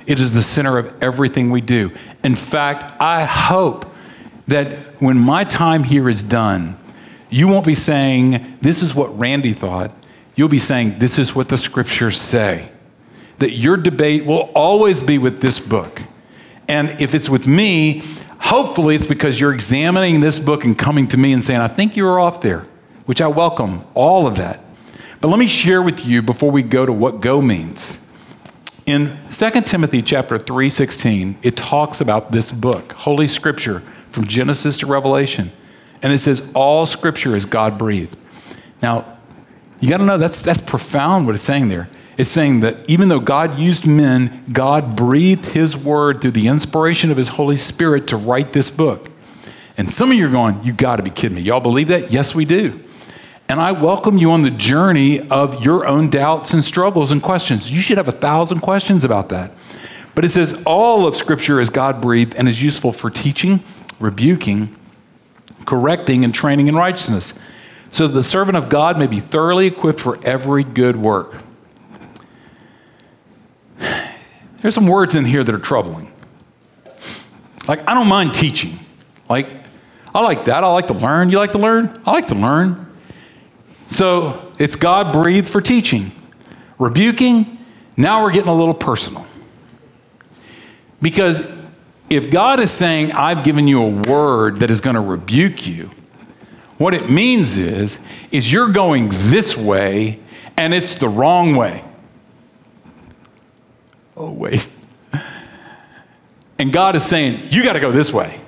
It 0.05 0.19
is 0.19 0.33
the 0.33 0.41
center 0.41 0.77
of 0.77 0.93
everything 1.01 1.51
we 1.51 1.61
do. 1.61 1.91
In 2.23 2.35
fact, 2.35 2.93
I 3.01 3.25
hope 3.25 3.85
that 4.47 5.01
when 5.01 5.17
my 5.17 5.43
time 5.43 5.83
here 5.83 6.09
is 6.09 6.21
done, 6.21 6.77
you 7.33 7.47
won't 7.47 7.65
be 7.65 7.73
saying, 7.73 8.57
This 8.61 8.83
is 8.83 8.93
what 8.93 9.17
Randy 9.17 9.53
thought. 9.53 9.91
You'll 10.35 10.49
be 10.49 10.59
saying, 10.59 10.99
This 10.99 11.17
is 11.17 11.33
what 11.33 11.49
the 11.49 11.57
scriptures 11.57 12.19
say. 12.19 12.69
That 13.39 13.53
your 13.53 13.75
debate 13.75 14.25
will 14.25 14.51
always 14.53 15.01
be 15.01 15.17
with 15.17 15.41
this 15.41 15.59
book. 15.59 16.03
And 16.67 17.01
if 17.01 17.15
it's 17.15 17.29
with 17.29 17.47
me, 17.47 18.03
hopefully 18.39 18.93
it's 18.95 19.07
because 19.07 19.39
you're 19.39 19.53
examining 19.53 20.21
this 20.21 20.37
book 20.37 20.63
and 20.63 20.77
coming 20.77 21.07
to 21.07 21.17
me 21.17 21.33
and 21.33 21.43
saying, 21.43 21.59
I 21.59 21.67
think 21.67 21.97
you 21.97 22.03
were 22.03 22.19
off 22.19 22.41
there, 22.41 22.67
which 23.05 23.19
I 23.19 23.27
welcome 23.27 23.83
all 23.95 24.27
of 24.27 24.37
that. 24.37 24.63
But 25.19 25.29
let 25.29 25.39
me 25.39 25.47
share 25.47 25.81
with 25.81 26.05
you 26.05 26.21
before 26.21 26.51
we 26.51 26.61
go 26.61 26.85
to 26.85 26.93
what 26.93 27.19
go 27.19 27.41
means. 27.41 28.07
In 28.85 29.17
2 29.31 29.61
Timothy 29.61 30.03
chapter 30.03 30.37
3:16, 30.37 31.37
it 31.41 31.57
talks 31.57 31.99
about 31.99 32.31
this 32.31 32.51
book, 32.51 32.91
Holy 32.91 33.27
Scripture, 33.27 33.81
from 34.09 34.27
Genesis 34.27 34.77
to 34.77 34.85
Revelation. 34.85 35.51
And 36.03 36.11
it 36.11 36.19
says, 36.19 36.51
all 36.53 36.85
scripture 36.85 37.35
is 37.35 37.45
God 37.45 37.77
breathed. 37.77 38.15
Now, 38.81 39.17
you 39.79 39.89
got 39.89 39.97
to 39.97 40.05
know 40.05 40.17
that's, 40.17 40.41
that's 40.41 40.61
profound 40.61 41.25
what 41.25 41.33
it's 41.33 41.43
saying 41.43 41.69
there. 41.69 41.89
It's 42.17 42.29
saying 42.29 42.59
that 42.59 42.87
even 42.89 43.09
though 43.09 43.19
God 43.19 43.57
used 43.57 43.87
men, 43.87 44.45
God 44.51 44.95
breathed 44.95 45.47
his 45.47 45.75
word 45.75 46.21
through 46.21 46.31
the 46.31 46.47
inspiration 46.47 47.09
of 47.09 47.17
his 47.17 47.29
Holy 47.29 47.57
Spirit 47.57 48.07
to 48.07 48.17
write 48.17 48.53
this 48.53 48.69
book. 48.69 49.09
And 49.77 49.91
some 49.91 50.11
of 50.11 50.17
you 50.17 50.27
are 50.27 50.31
going, 50.31 50.63
You 50.63 50.73
got 50.73 50.97
to 50.97 51.03
be 51.03 51.09
kidding 51.09 51.35
me. 51.35 51.41
Y'all 51.41 51.59
believe 51.59 51.87
that? 51.87 52.11
Yes, 52.11 52.35
we 52.35 52.45
do. 52.45 52.79
And 53.49 53.59
I 53.59 53.71
welcome 53.71 54.17
you 54.17 54.31
on 54.31 54.43
the 54.43 54.51
journey 54.51 55.27
of 55.29 55.65
your 55.65 55.87
own 55.87 56.09
doubts 56.09 56.53
and 56.53 56.63
struggles 56.63 57.11
and 57.11 57.21
questions. 57.21 57.71
You 57.71 57.81
should 57.81 57.97
have 57.97 58.07
a 58.07 58.13
thousand 58.13 58.59
questions 58.59 59.03
about 59.03 59.29
that. 59.29 59.51
But 60.15 60.23
it 60.23 60.29
says 60.29 60.61
all 60.65 61.07
of 61.07 61.15
Scripture 61.15 61.59
is 61.59 61.69
God 61.69 62.01
breathed 62.01 62.35
and 62.35 62.47
is 62.47 62.61
useful 62.61 62.91
for 62.91 63.09
teaching, 63.09 63.63
rebuking, 63.99 64.75
correcting, 65.65 66.23
and 66.23 66.33
training 66.33 66.67
in 66.67 66.75
righteousness, 66.75 67.39
so 67.89 68.07
that 68.07 68.13
the 68.13 68.23
servant 68.23 68.57
of 68.57 68.69
God 68.69 68.97
may 68.97 69.07
be 69.07 69.19
thoroughly 69.19 69.67
equipped 69.67 69.99
for 69.99 70.19
every 70.25 70.63
good 70.63 70.97
work. 70.97 71.35
There's 74.57 74.73
some 74.73 74.87
words 74.87 75.15
in 75.15 75.25
here 75.25 75.43
that 75.43 75.53
are 75.53 75.59
troubling. 75.59 76.11
Like, 77.67 77.87
I 77.87 77.93
don't 77.93 78.07
mind 78.07 78.33
teaching. 78.33 78.79
Like, 79.29 79.49
I 80.13 80.21
like 80.21 80.45
that. 80.45 80.63
I 80.63 80.67
like 80.67 80.87
to 80.87 80.93
learn. 80.93 81.29
You 81.29 81.37
like 81.37 81.51
to 81.51 81.57
learn? 81.57 81.93
I 82.05 82.11
like 82.11 82.27
to 82.27 82.35
learn. 82.35 82.87
So, 83.87 84.53
it's 84.57 84.75
God 84.75 85.11
breathed 85.11 85.49
for 85.49 85.61
teaching. 85.61 86.11
Rebuking, 86.79 87.59
now 87.97 88.23
we're 88.23 88.31
getting 88.31 88.49
a 88.49 88.55
little 88.55 88.73
personal. 88.73 89.25
Because 91.01 91.43
if 92.09 92.29
God 92.29 92.59
is 92.59 92.71
saying, 92.71 93.11
I've 93.13 93.43
given 93.43 93.67
you 93.67 93.81
a 93.81 93.89
word 93.89 94.57
that 94.59 94.69
is 94.69 94.81
going 94.81 94.95
to 94.95 95.01
rebuke 95.01 95.65
you, 95.65 95.89
what 96.77 96.93
it 96.93 97.09
means 97.09 97.57
is, 97.57 97.99
is 98.31 98.51
you're 98.51 98.71
going 98.71 99.09
this 99.11 99.55
way 99.55 100.19
and 100.57 100.73
it's 100.73 100.95
the 100.95 101.09
wrong 101.09 101.55
way. 101.55 101.83
Oh, 104.15 104.31
wait. 104.31 104.67
And 106.59 106.71
God 106.71 106.95
is 106.95 107.03
saying, 107.03 107.47
you 107.49 107.63
got 107.63 107.73
to 107.73 107.79
go 107.79 107.91
this 107.91 108.13
way. 108.13 108.39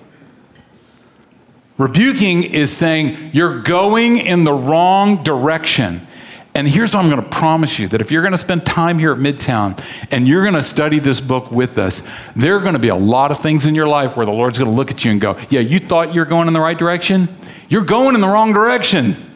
Rebuking 1.78 2.44
is 2.44 2.76
saying, 2.76 3.32
you're 3.34 3.62
going 3.62 4.18
in 4.18 4.44
the 4.44 4.54
wrong 4.54 5.24
direction. 5.24 6.05
And 6.56 6.70
here's 6.70 6.94
what 6.94 7.04
I'm 7.04 7.10
going 7.10 7.22
to 7.22 7.30
promise 7.30 7.78
you 7.80 7.90
that 7.90 8.00
if 8.00 8.12
you're 8.12 8.22
going 8.22 8.32
to 8.32 8.38
spend 8.38 8.66
time 8.66 8.98
here 8.98 9.12
at 9.12 9.20
Midtown 9.20 9.78
and 10.10 10.26
you're 10.26 10.42
going 10.42 10.56
to 10.56 10.64
study 10.64 11.00
this 11.00 11.20
book 11.20 11.52
with 11.52 11.78
us, 11.78 12.02
there 12.34 12.56
are 12.56 12.62
going 12.62 12.74
to 12.74 12.80
be 12.80 12.88
a 12.88 12.96
lot 12.96 13.32
of 13.32 13.42
things 13.42 13.66
in 13.66 13.76
your 13.76 13.88
life 13.88 14.16
where 14.16 14.26
the 14.26 14.32
Lord's 14.32 14.58
going 14.58 14.72
to 14.72 14.76
look 14.76 14.90
at 14.90 15.04
you 15.04 15.12
and 15.12 15.20
go, 15.20 15.38
Yeah, 15.50 15.60
you 15.60 15.80
thought 15.80 16.14
you're 16.14 16.24
going 16.24 16.48
in 16.48 16.54
the 16.54 16.62
right 16.62 16.78
direction? 16.78 17.28
You're 17.68 17.84
going 17.84 18.16
in 18.16 18.22
the 18.22 18.28
wrong 18.28 18.54
direction. 18.54 19.34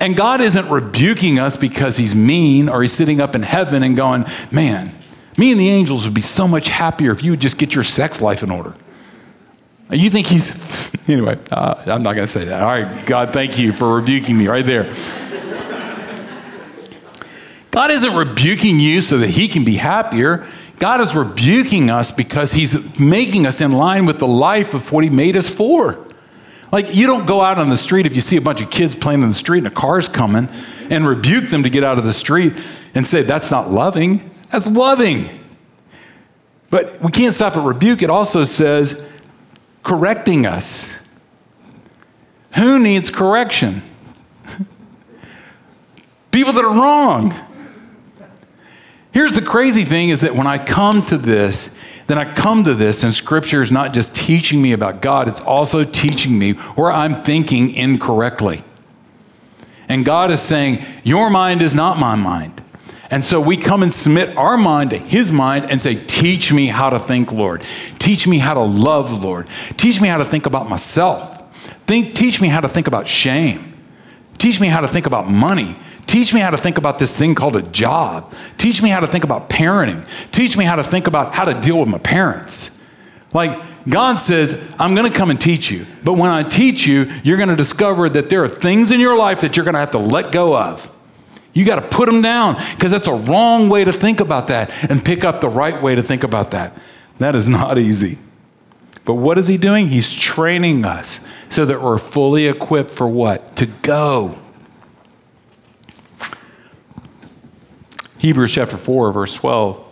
And 0.00 0.16
God 0.16 0.40
isn't 0.40 0.68
rebuking 0.68 1.38
us 1.38 1.56
because 1.56 1.96
he's 1.96 2.14
mean 2.14 2.68
or 2.68 2.82
he's 2.82 2.92
sitting 2.92 3.20
up 3.20 3.34
in 3.34 3.42
heaven 3.42 3.82
and 3.82 3.96
going, 3.96 4.26
man, 4.50 4.92
me 5.36 5.50
and 5.50 5.60
the 5.60 5.68
angels 5.68 6.04
would 6.04 6.14
be 6.14 6.20
so 6.20 6.46
much 6.46 6.68
happier 6.68 7.10
if 7.10 7.22
you 7.22 7.30
would 7.30 7.40
just 7.40 7.58
get 7.58 7.74
your 7.74 7.84
sex 7.84 8.20
life 8.20 8.42
in 8.42 8.50
order. 8.50 8.74
You 9.90 10.10
think 10.10 10.26
he's, 10.26 10.90
anyway, 11.08 11.38
uh, 11.50 11.82
I'm 11.86 12.02
not 12.02 12.14
going 12.14 12.26
to 12.26 12.32
say 12.32 12.44
that. 12.44 12.62
All 12.62 12.68
right, 12.68 13.06
God, 13.06 13.32
thank 13.32 13.58
you 13.58 13.72
for 13.72 13.94
rebuking 13.94 14.36
me 14.36 14.46
right 14.46 14.66
there. 14.66 14.94
God 17.70 17.90
isn't 17.90 18.14
rebuking 18.14 18.80
you 18.80 19.00
so 19.00 19.18
that 19.18 19.30
he 19.30 19.48
can 19.48 19.64
be 19.64 19.76
happier. 19.76 20.48
God 20.78 21.00
is 21.00 21.14
rebuking 21.14 21.90
us 21.90 22.12
because 22.12 22.52
he's 22.52 22.98
making 22.98 23.46
us 23.46 23.60
in 23.60 23.72
line 23.72 24.06
with 24.06 24.18
the 24.18 24.26
life 24.26 24.74
of 24.74 24.92
what 24.92 25.04
he 25.04 25.10
made 25.10 25.36
us 25.36 25.54
for. 25.54 25.98
Like, 26.70 26.94
you 26.94 27.06
don't 27.06 27.26
go 27.26 27.40
out 27.40 27.58
on 27.58 27.70
the 27.70 27.76
street 27.76 28.06
if 28.06 28.14
you 28.14 28.20
see 28.20 28.36
a 28.36 28.40
bunch 28.40 28.60
of 28.60 28.70
kids 28.70 28.94
playing 28.94 29.22
in 29.22 29.28
the 29.28 29.34
street 29.34 29.58
and 29.58 29.66
a 29.66 29.70
car's 29.70 30.08
coming 30.08 30.48
and 30.90 31.06
rebuke 31.06 31.48
them 31.48 31.62
to 31.62 31.70
get 31.70 31.82
out 31.82 31.98
of 31.98 32.04
the 32.04 32.12
street 32.12 32.52
and 32.94 33.06
say, 33.06 33.22
that's 33.22 33.50
not 33.50 33.70
loving. 33.70 34.30
That's 34.50 34.66
loving. 34.66 35.28
But 36.70 37.00
we 37.00 37.10
can't 37.10 37.34
stop 37.34 37.56
at 37.56 37.64
rebuke. 37.64 38.02
It 38.02 38.10
also 38.10 38.44
says 38.44 39.02
correcting 39.82 40.46
us. 40.46 40.98
Who 42.56 42.78
needs 42.78 43.08
correction? 43.08 43.82
People 46.30 46.52
that 46.52 46.64
are 46.64 46.74
wrong. 46.74 47.34
Here's 49.18 49.32
the 49.32 49.42
crazy 49.42 49.82
thing 49.82 50.10
is 50.10 50.20
that 50.20 50.36
when 50.36 50.46
I 50.46 50.64
come 50.64 51.04
to 51.06 51.18
this, 51.18 51.76
then 52.06 52.18
I 52.18 52.34
come 52.34 52.62
to 52.62 52.72
this, 52.72 53.02
and 53.02 53.12
scripture 53.12 53.62
is 53.62 53.72
not 53.72 53.92
just 53.92 54.14
teaching 54.14 54.62
me 54.62 54.70
about 54.70 55.02
God, 55.02 55.26
it's 55.26 55.40
also 55.40 55.82
teaching 55.82 56.38
me 56.38 56.52
where 56.52 56.92
I'm 56.92 57.24
thinking 57.24 57.74
incorrectly. 57.74 58.62
And 59.88 60.04
God 60.04 60.30
is 60.30 60.40
saying, 60.40 60.84
Your 61.02 61.30
mind 61.30 61.62
is 61.62 61.74
not 61.74 61.98
my 61.98 62.14
mind. 62.14 62.62
And 63.10 63.24
so 63.24 63.40
we 63.40 63.56
come 63.56 63.82
and 63.82 63.92
submit 63.92 64.36
our 64.36 64.56
mind 64.56 64.90
to 64.90 64.98
His 64.98 65.32
mind 65.32 65.68
and 65.68 65.82
say, 65.82 65.96
Teach 65.96 66.52
me 66.52 66.68
how 66.68 66.88
to 66.88 67.00
think, 67.00 67.32
Lord. 67.32 67.64
Teach 67.98 68.28
me 68.28 68.38
how 68.38 68.54
to 68.54 68.62
love, 68.62 69.24
Lord. 69.24 69.48
Teach 69.76 70.00
me 70.00 70.06
how 70.06 70.18
to 70.18 70.24
think 70.24 70.46
about 70.46 70.68
myself. 70.68 71.42
Think, 71.88 72.14
teach 72.14 72.40
me 72.40 72.46
how 72.46 72.60
to 72.60 72.68
think 72.68 72.86
about 72.86 73.08
shame. 73.08 73.74
Teach 74.38 74.60
me 74.60 74.68
how 74.68 74.80
to 74.80 74.86
think 74.86 75.06
about 75.06 75.28
money. 75.28 75.76
Teach 76.08 76.32
me 76.32 76.40
how 76.40 76.48
to 76.48 76.56
think 76.56 76.78
about 76.78 76.98
this 76.98 77.16
thing 77.16 77.34
called 77.34 77.54
a 77.54 77.60
job. 77.60 78.32
Teach 78.56 78.80
me 78.82 78.88
how 78.88 79.00
to 79.00 79.06
think 79.06 79.24
about 79.24 79.50
parenting. 79.50 80.08
Teach 80.32 80.56
me 80.56 80.64
how 80.64 80.74
to 80.74 80.82
think 80.82 81.06
about 81.06 81.34
how 81.34 81.44
to 81.44 81.60
deal 81.60 81.78
with 81.78 81.88
my 81.88 81.98
parents. 81.98 82.82
Like, 83.34 83.60
God 83.86 84.16
says, 84.16 84.58
I'm 84.78 84.94
going 84.94 85.10
to 85.10 85.14
come 85.14 85.28
and 85.28 85.38
teach 85.38 85.70
you. 85.70 85.84
But 86.02 86.14
when 86.14 86.30
I 86.30 86.44
teach 86.44 86.86
you, 86.86 87.12
you're 87.22 87.36
going 87.36 87.50
to 87.50 87.56
discover 87.56 88.08
that 88.08 88.30
there 88.30 88.42
are 88.42 88.48
things 88.48 88.90
in 88.90 89.00
your 89.00 89.18
life 89.18 89.42
that 89.42 89.54
you're 89.54 89.64
going 89.64 89.74
to 89.74 89.80
have 89.80 89.90
to 89.90 89.98
let 89.98 90.32
go 90.32 90.56
of. 90.56 90.90
You 91.52 91.66
got 91.66 91.76
to 91.76 91.88
put 91.94 92.08
them 92.10 92.22
down 92.22 92.56
because 92.74 92.90
that's 92.90 93.06
a 93.06 93.12
wrong 93.12 93.68
way 93.68 93.84
to 93.84 93.92
think 93.92 94.20
about 94.20 94.48
that 94.48 94.70
and 94.90 95.04
pick 95.04 95.24
up 95.24 95.42
the 95.42 95.50
right 95.50 95.82
way 95.82 95.94
to 95.94 96.02
think 96.02 96.22
about 96.22 96.52
that. 96.52 96.74
That 97.18 97.34
is 97.34 97.46
not 97.46 97.76
easy. 97.78 98.16
But 99.04 99.14
what 99.14 99.36
is 99.36 99.46
he 99.46 99.58
doing? 99.58 99.88
He's 99.88 100.10
training 100.10 100.86
us 100.86 101.20
so 101.50 101.66
that 101.66 101.82
we're 101.82 101.98
fully 101.98 102.46
equipped 102.46 102.90
for 102.90 103.06
what? 103.06 103.56
To 103.56 103.66
go. 103.66 104.38
Hebrews 108.18 108.52
chapter 108.52 108.76
4, 108.76 109.12
verse 109.12 109.34
12 109.34 109.84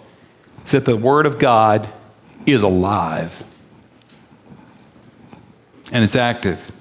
said 0.64 0.84
the 0.84 0.96
word 0.96 1.26
of 1.26 1.38
God 1.38 1.88
is 2.44 2.62
alive 2.62 3.44
and 5.92 6.02
it's 6.02 6.16
active. 6.16 6.72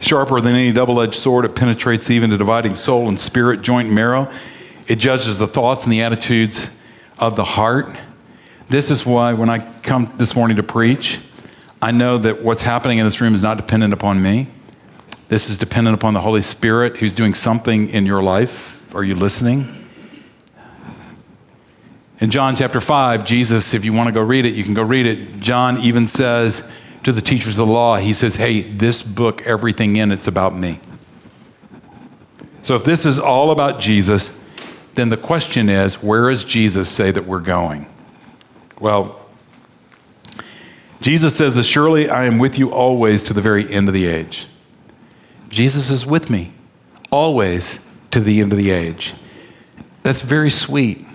Sharper 0.00 0.40
than 0.40 0.54
any 0.54 0.72
double 0.72 1.00
edged 1.00 1.14
sword, 1.14 1.44
it 1.44 1.54
penetrates 1.56 2.10
even 2.10 2.30
to 2.30 2.36
dividing 2.36 2.74
soul 2.74 3.08
and 3.08 3.18
spirit, 3.18 3.62
joint 3.62 3.86
and 3.86 3.94
marrow. 3.94 4.30
It 4.88 4.96
judges 4.96 5.38
the 5.38 5.46
thoughts 5.46 5.84
and 5.84 5.92
the 5.92 6.02
attitudes 6.02 6.70
of 7.18 7.36
the 7.36 7.44
heart. 7.44 7.88
This 8.68 8.90
is 8.90 9.06
why 9.06 9.32
when 9.32 9.48
I 9.48 9.58
come 9.82 10.12
this 10.16 10.34
morning 10.34 10.56
to 10.56 10.62
preach, 10.62 11.20
I 11.80 11.92
know 11.92 12.18
that 12.18 12.42
what's 12.42 12.62
happening 12.62 12.98
in 12.98 13.04
this 13.04 13.20
room 13.20 13.34
is 13.34 13.42
not 13.42 13.56
dependent 13.56 13.92
upon 13.92 14.20
me. 14.20 14.48
This 15.28 15.48
is 15.48 15.56
dependent 15.56 15.94
upon 15.94 16.14
the 16.14 16.20
Holy 16.20 16.42
Spirit 16.42 16.96
who's 16.98 17.14
doing 17.14 17.34
something 17.34 17.88
in 17.88 18.06
your 18.06 18.22
life. 18.22 18.75
Are 18.96 19.04
you 19.04 19.14
listening? 19.14 19.86
In 22.18 22.30
John 22.30 22.56
chapter 22.56 22.80
5, 22.80 23.26
Jesus, 23.26 23.74
if 23.74 23.84
you 23.84 23.92
want 23.92 24.06
to 24.06 24.12
go 24.12 24.22
read 24.22 24.46
it, 24.46 24.54
you 24.54 24.64
can 24.64 24.72
go 24.72 24.82
read 24.82 25.04
it. 25.04 25.38
John 25.38 25.76
even 25.82 26.06
says 26.06 26.66
to 27.02 27.12
the 27.12 27.20
teachers 27.20 27.58
of 27.58 27.66
the 27.66 27.72
law, 27.74 27.98
he 27.98 28.14
says, 28.14 28.36
Hey, 28.36 28.62
this 28.62 29.02
book, 29.02 29.42
everything 29.42 29.96
in 29.96 30.12
it's 30.12 30.26
about 30.26 30.56
me. 30.56 30.80
So 32.62 32.74
if 32.74 32.84
this 32.84 33.04
is 33.04 33.18
all 33.18 33.50
about 33.50 33.80
Jesus, 33.80 34.42
then 34.94 35.10
the 35.10 35.18
question 35.18 35.68
is, 35.68 36.02
where 36.02 36.30
does 36.30 36.42
Jesus 36.42 36.88
say 36.88 37.10
that 37.10 37.26
we're 37.26 37.40
going? 37.40 37.84
Well, 38.80 39.20
Jesus 41.02 41.36
says, 41.36 41.62
surely 41.66 42.08
I 42.08 42.24
am 42.24 42.38
with 42.38 42.58
you 42.58 42.72
always 42.72 43.22
to 43.24 43.34
the 43.34 43.42
very 43.42 43.70
end 43.70 43.88
of 43.88 43.94
the 43.94 44.06
age. 44.06 44.46
Jesus 45.50 45.90
is 45.90 46.06
with 46.06 46.30
me 46.30 46.54
always 47.10 47.78
to 48.10 48.20
the 48.20 48.40
end 48.40 48.52
of 48.52 48.58
the 48.58 48.70
age. 48.70 49.14
That's 50.02 50.22
very 50.22 50.50
sweet. 50.50 51.06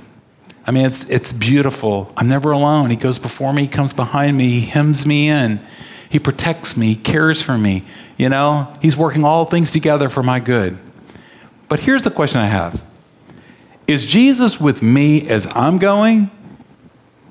I 0.65 0.71
mean, 0.71 0.85
it's, 0.85 1.09
it's 1.09 1.33
beautiful. 1.33 2.11
I'm 2.17 2.27
never 2.27 2.51
alone. 2.51 2.89
He 2.89 2.95
goes 2.95 3.17
before 3.17 3.53
me, 3.53 3.63
he 3.63 3.67
comes 3.67 3.93
behind 3.93 4.37
me, 4.37 4.49
he 4.49 4.61
hems 4.61 5.05
me 5.05 5.29
in, 5.29 5.59
he 6.09 6.19
protects 6.19 6.77
me, 6.77 6.87
he 6.89 6.95
cares 6.95 7.41
for 7.41 7.57
me. 7.57 7.83
You 8.17 8.29
know, 8.29 8.71
he's 8.81 8.95
working 8.95 9.23
all 9.23 9.45
things 9.45 9.71
together 9.71 10.09
for 10.09 10.21
my 10.21 10.39
good. 10.39 10.77
But 11.67 11.79
here's 11.79 12.03
the 12.03 12.11
question 12.11 12.41
I 12.41 12.47
have 12.47 12.83
Is 13.87 14.05
Jesus 14.05 14.59
with 14.59 14.81
me 14.81 15.27
as 15.27 15.47
I'm 15.55 15.77
going, 15.77 16.29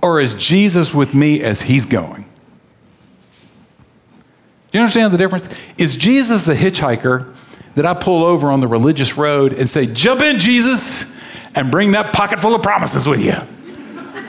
or 0.03 0.19
is 0.19 0.35
Jesus 0.35 0.95
with 0.95 1.15
me 1.15 1.43
as 1.43 1.63
he's 1.63 1.87
going? 1.87 2.25
Do 4.71 4.79
you 4.79 4.81
understand 4.81 5.13
the 5.13 5.19
difference? 5.19 5.49
Is 5.79 5.97
Jesus 5.97 6.45
the 6.45 6.55
hitchhiker 6.55 7.35
that 7.75 7.87
I 7.87 7.95
pull 7.95 8.25
over 8.25 8.51
on 8.51 8.61
the 8.61 8.69
religious 8.69 9.17
road 9.17 9.53
and 9.53 9.69
say, 9.69 9.87
Jump 9.87 10.21
in, 10.21 10.39
Jesus, 10.39 11.15
and 11.55 11.71
bring 11.71 11.93
that 11.93 12.15
pocket 12.15 12.41
full 12.41 12.55
of 12.55 12.63
promises 12.63 13.07
with 13.07 13.23
you? 13.23 13.35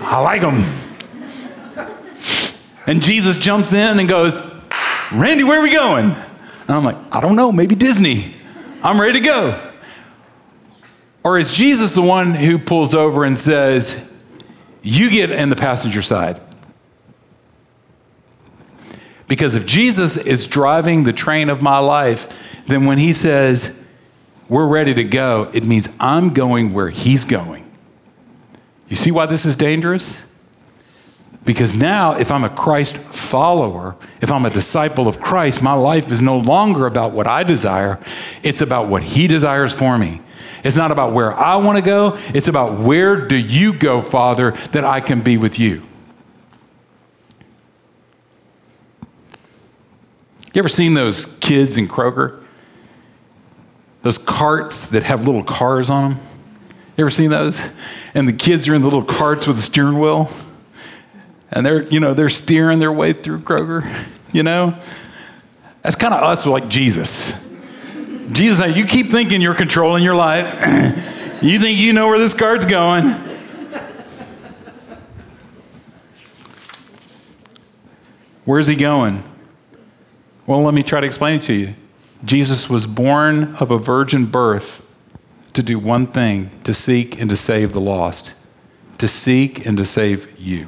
I 0.03 0.19
like 0.19 0.41
them. 0.41 0.63
And 2.87 3.01
Jesus 3.01 3.37
jumps 3.37 3.73
in 3.73 3.99
and 3.99 4.09
goes, 4.09 4.37
Randy, 5.11 5.43
where 5.43 5.59
are 5.59 5.63
we 5.63 5.73
going? 5.73 6.05
And 6.11 6.69
I'm 6.69 6.83
like, 6.83 6.97
I 7.11 7.21
don't 7.21 7.35
know, 7.35 7.51
maybe 7.51 7.75
Disney. 7.75 8.33
I'm 8.83 8.99
ready 8.99 9.19
to 9.19 9.25
go. 9.25 9.71
Or 11.23 11.37
is 11.37 11.51
Jesus 11.51 11.91
the 11.91 12.01
one 12.01 12.33
who 12.33 12.57
pulls 12.57 12.95
over 12.95 13.23
and 13.23 13.37
says, 13.37 14.11
You 14.81 15.09
get 15.09 15.29
in 15.29 15.49
the 15.49 15.55
passenger 15.55 16.01
side? 16.01 16.41
Because 19.27 19.55
if 19.55 19.65
Jesus 19.65 20.17
is 20.17 20.47
driving 20.47 21.03
the 21.03 21.13
train 21.13 21.49
of 21.49 21.61
my 21.61 21.77
life, 21.77 22.27
then 22.71 22.85
when 22.85 22.97
he 22.97 23.13
says, 23.13 23.83
We're 24.47 24.67
ready 24.67 24.93
to 24.93 25.03
go, 25.03 25.49
it 25.53 25.65
means 25.65 25.89
I'm 25.99 26.33
going 26.33 26.73
where 26.73 26.89
he's 26.89 27.25
going. 27.25 27.69
You 28.87 28.95
see 28.95 29.11
why 29.11 29.25
this 29.25 29.45
is 29.45 29.55
dangerous? 29.55 30.25
Because 31.43 31.73
now, 31.73 32.13
if 32.13 32.31
I'm 32.31 32.43
a 32.43 32.49
Christ 32.49 32.97
follower, 32.97 33.95
if 34.21 34.31
I'm 34.31 34.45
a 34.45 34.49
disciple 34.49 35.07
of 35.07 35.19
Christ, 35.19 35.63
my 35.63 35.73
life 35.73 36.11
is 36.11 36.21
no 36.21 36.37
longer 36.37 36.85
about 36.85 37.13
what 37.13 37.25
I 37.25 37.43
desire, 37.43 37.99
it's 38.43 38.61
about 38.61 38.87
what 38.87 39.01
He 39.01 39.27
desires 39.27 39.73
for 39.73 39.97
me. 39.97 40.21
It's 40.63 40.75
not 40.75 40.91
about 40.91 41.13
where 41.13 41.33
I 41.33 41.55
want 41.55 41.77
to 41.77 41.81
go, 41.81 42.19
it's 42.33 42.47
about 42.47 42.79
where 42.79 43.27
do 43.27 43.35
you 43.35 43.73
go, 43.73 44.01
Father, 44.01 44.51
that 44.71 44.83
I 44.83 44.99
can 44.99 45.21
be 45.21 45.37
with 45.37 45.57
you. 45.57 45.81
You 50.53 50.59
ever 50.59 50.69
seen 50.69 50.93
those 50.93 51.25
kids 51.37 51.77
in 51.77 51.87
Kroger? 51.87 52.40
Those 54.01 54.17
carts 54.17 54.87
that 54.87 55.03
have 55.03 55.25
little 55.25 55.43
cars 55.43 55.89
on 55.89 56.11
them? 56.11 56.19
You 56.97 57.03
ever 57.03 57.09
seen 57.09 57.29
those? 57.29 57.71
And 58.13 58.27
the 58.27 58.33
kids 58.33 58.67
are 58.67 58.75
in 58.75 58.81
the 58.81 58.87
little 58.87 59.03
carts 59.03 59.47
with 59.47 59.55
the 59.55 59.61
steering 59.61 59.99
wheel? 59.99 60.29
and 61.51 61.65
they're 61.65 61.83
you 61.83 61.99
know 61.99 62.13
they're 62.13 62.29
steering 62.29 62.79
their 62.79 62.91
way 62.91 63.13
through 63.13 63.39
Kroger, 63.39 64.05
you 64.31 64.43
know. 64.43 64.77
That's 65.81 65.95
kind 65.95 66.13
of 66.13 66.23
us 66.23 66.45
like 66.45 66.69
Jesus. 66.69 67.33
Jesus 68.31 68.75
"You 68.75 68.85
keep 68.85 69.07
thinking 69.07 69.41
you're 69.41 69.55
controlling 69.55 70.03
your 70.03 70.15
life. 70.15 70.47
you 71.41 71.59
think 71.59 71.77
you 71.77 71.93
know 71.93 72.07
where 72.07 72.19
this 72.19 72.33
car's 72.33 72.65
going." 72.65 73.27
Where's 78.43 78.65
he 78.65 78.75
going? 78.75 79.23
Well, 80.47 80.63
let 80.63 80.73
me 80.73 80.81
try 80.81 80.99
to 80.99 81.05
explain 81.05 81.35
it 81.35 81.43
to 81.43 81.53
you. 81.53 81.75
Jesus 82.23 82.69
was 82.69 82.87
born 82.87 83.55
of 83.55 83.71
a 83.71 83.77
virgin 83.77 84.25
birth 84.25 84.81
to 85.53 85.63
do 85.63 85.79
one 85.79 86.07
thing 86.07 86.51
to 86.63 86.73
seek 86.73 87.19
and 87.19 87.29
to 87.29 87.35
save 87.35 87.73
the 87.73 87.81
lost, 87.81 88.35
to 88.99 89.07
seek 89.07 89.65
and 89.65 89.77
to 89.77 89.85
save 89.85 90.39
you. 90.39 90.67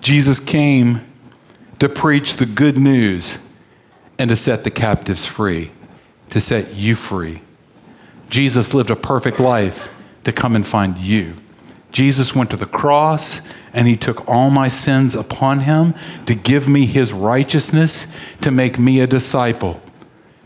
Jesus 0.00 0.38
came 0.38 1.00
to 1.78 1.88
preach 1.88 2.36
the 2.36 2.46
good 2.46 2.78
news 2.78 3.38
and 4.18 4.30
to 4.30 4.36
set 4.36 4.64
the 4.64 4.70
captives 4.70 5.26
free. 5.26 5.70
to 6.30 6.40
set 6.40 6.74
you 6.74 6.94
free. 6.96 7.40
Jesus 8.28 8.74
lived 8.74 8.90
a 8.90 8.96
perfect 8.96 9.38
life 9.38 9.92
to 10.24 10.32
come 10.32 10.56
and 10.56 10.66
find 10.66 10.98
you. 10.98 11.36
Jesus 11.94 12.34
went 12.34 12.50
to 12.50 12.56
the 12.56 12.66
cross 12.66 13.40
and 13.72 13.86
he 13.86 13.96
took 13.96 14.28
all 14.28 14.50
my 14.50 14.66
sins 14.66 15.14
upon 15.14 15.60
him 15.60 15.94
to 16.26 16.34
give 16.34 16.68
me 16.68 16.86
his 16.86 17.12
righteousness, 17.12 18.12
to 18.40 18.50
make 18.50 18.80
me 18.80 18.98
a 18.98 19.06
disciple. 19.06 19.80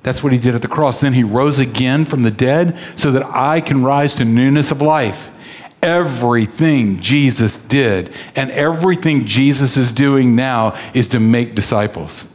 That's 0.02 0.22
what 0.22 0.34
he 0.34 0.38
did 0.38 0.54
at 0.54 0.60
the 0.60 0.68
cross. 0.68 1.00
Then 1.00 1.14
he 1.14 1.24
rose 1.24 1.58
again 1.58 2.04
from 2.04 2.20
the 2.20 2.30
dead 2.30 2.78
so 2.96 3.10
that 3.12 3.24
I 3.24 3.62
can 3.62 3.82
rise 3.82 4.14
to 4.16 4.26
newness 4.26 4.70
of 4.70 4.82
life. 4.82 5.30
Everything 5.82 7.00
Jesus 7.00 7.56
did 7.56 8.12
and 8.36 8.50
everything 8.50 9.24
Jesus 9.24 9.78
is 9.78 9.90
doing 9.90 10.36
now 10.36 10.78
is 10.92 11.08
to 11.08 11.20
make 11.20 11.54
disciples, 11.54 12.28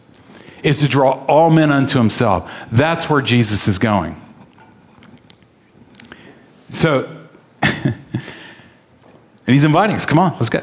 is 0.63 0.80
to 0.80 0.88
draw 0.88 1.23
all 1.26 1.52
men 1.52 1.71
unto 1.71 1.99
himself. 1.99 2.52
That's 2.71 3.12
where 3.12 3.21
Jesus 3.21 3.67
is 3.67 3.78
going. 3.78 4.19
So, 6.71 7.08
and 9.45 9.53
he's 9.53 9.63
inviting 9.63 9.95
us. 9.95 10.06
Come 10.06 10.19
on, 10.19 10.34
let's 10.34 10.49
go. 10.49 10.62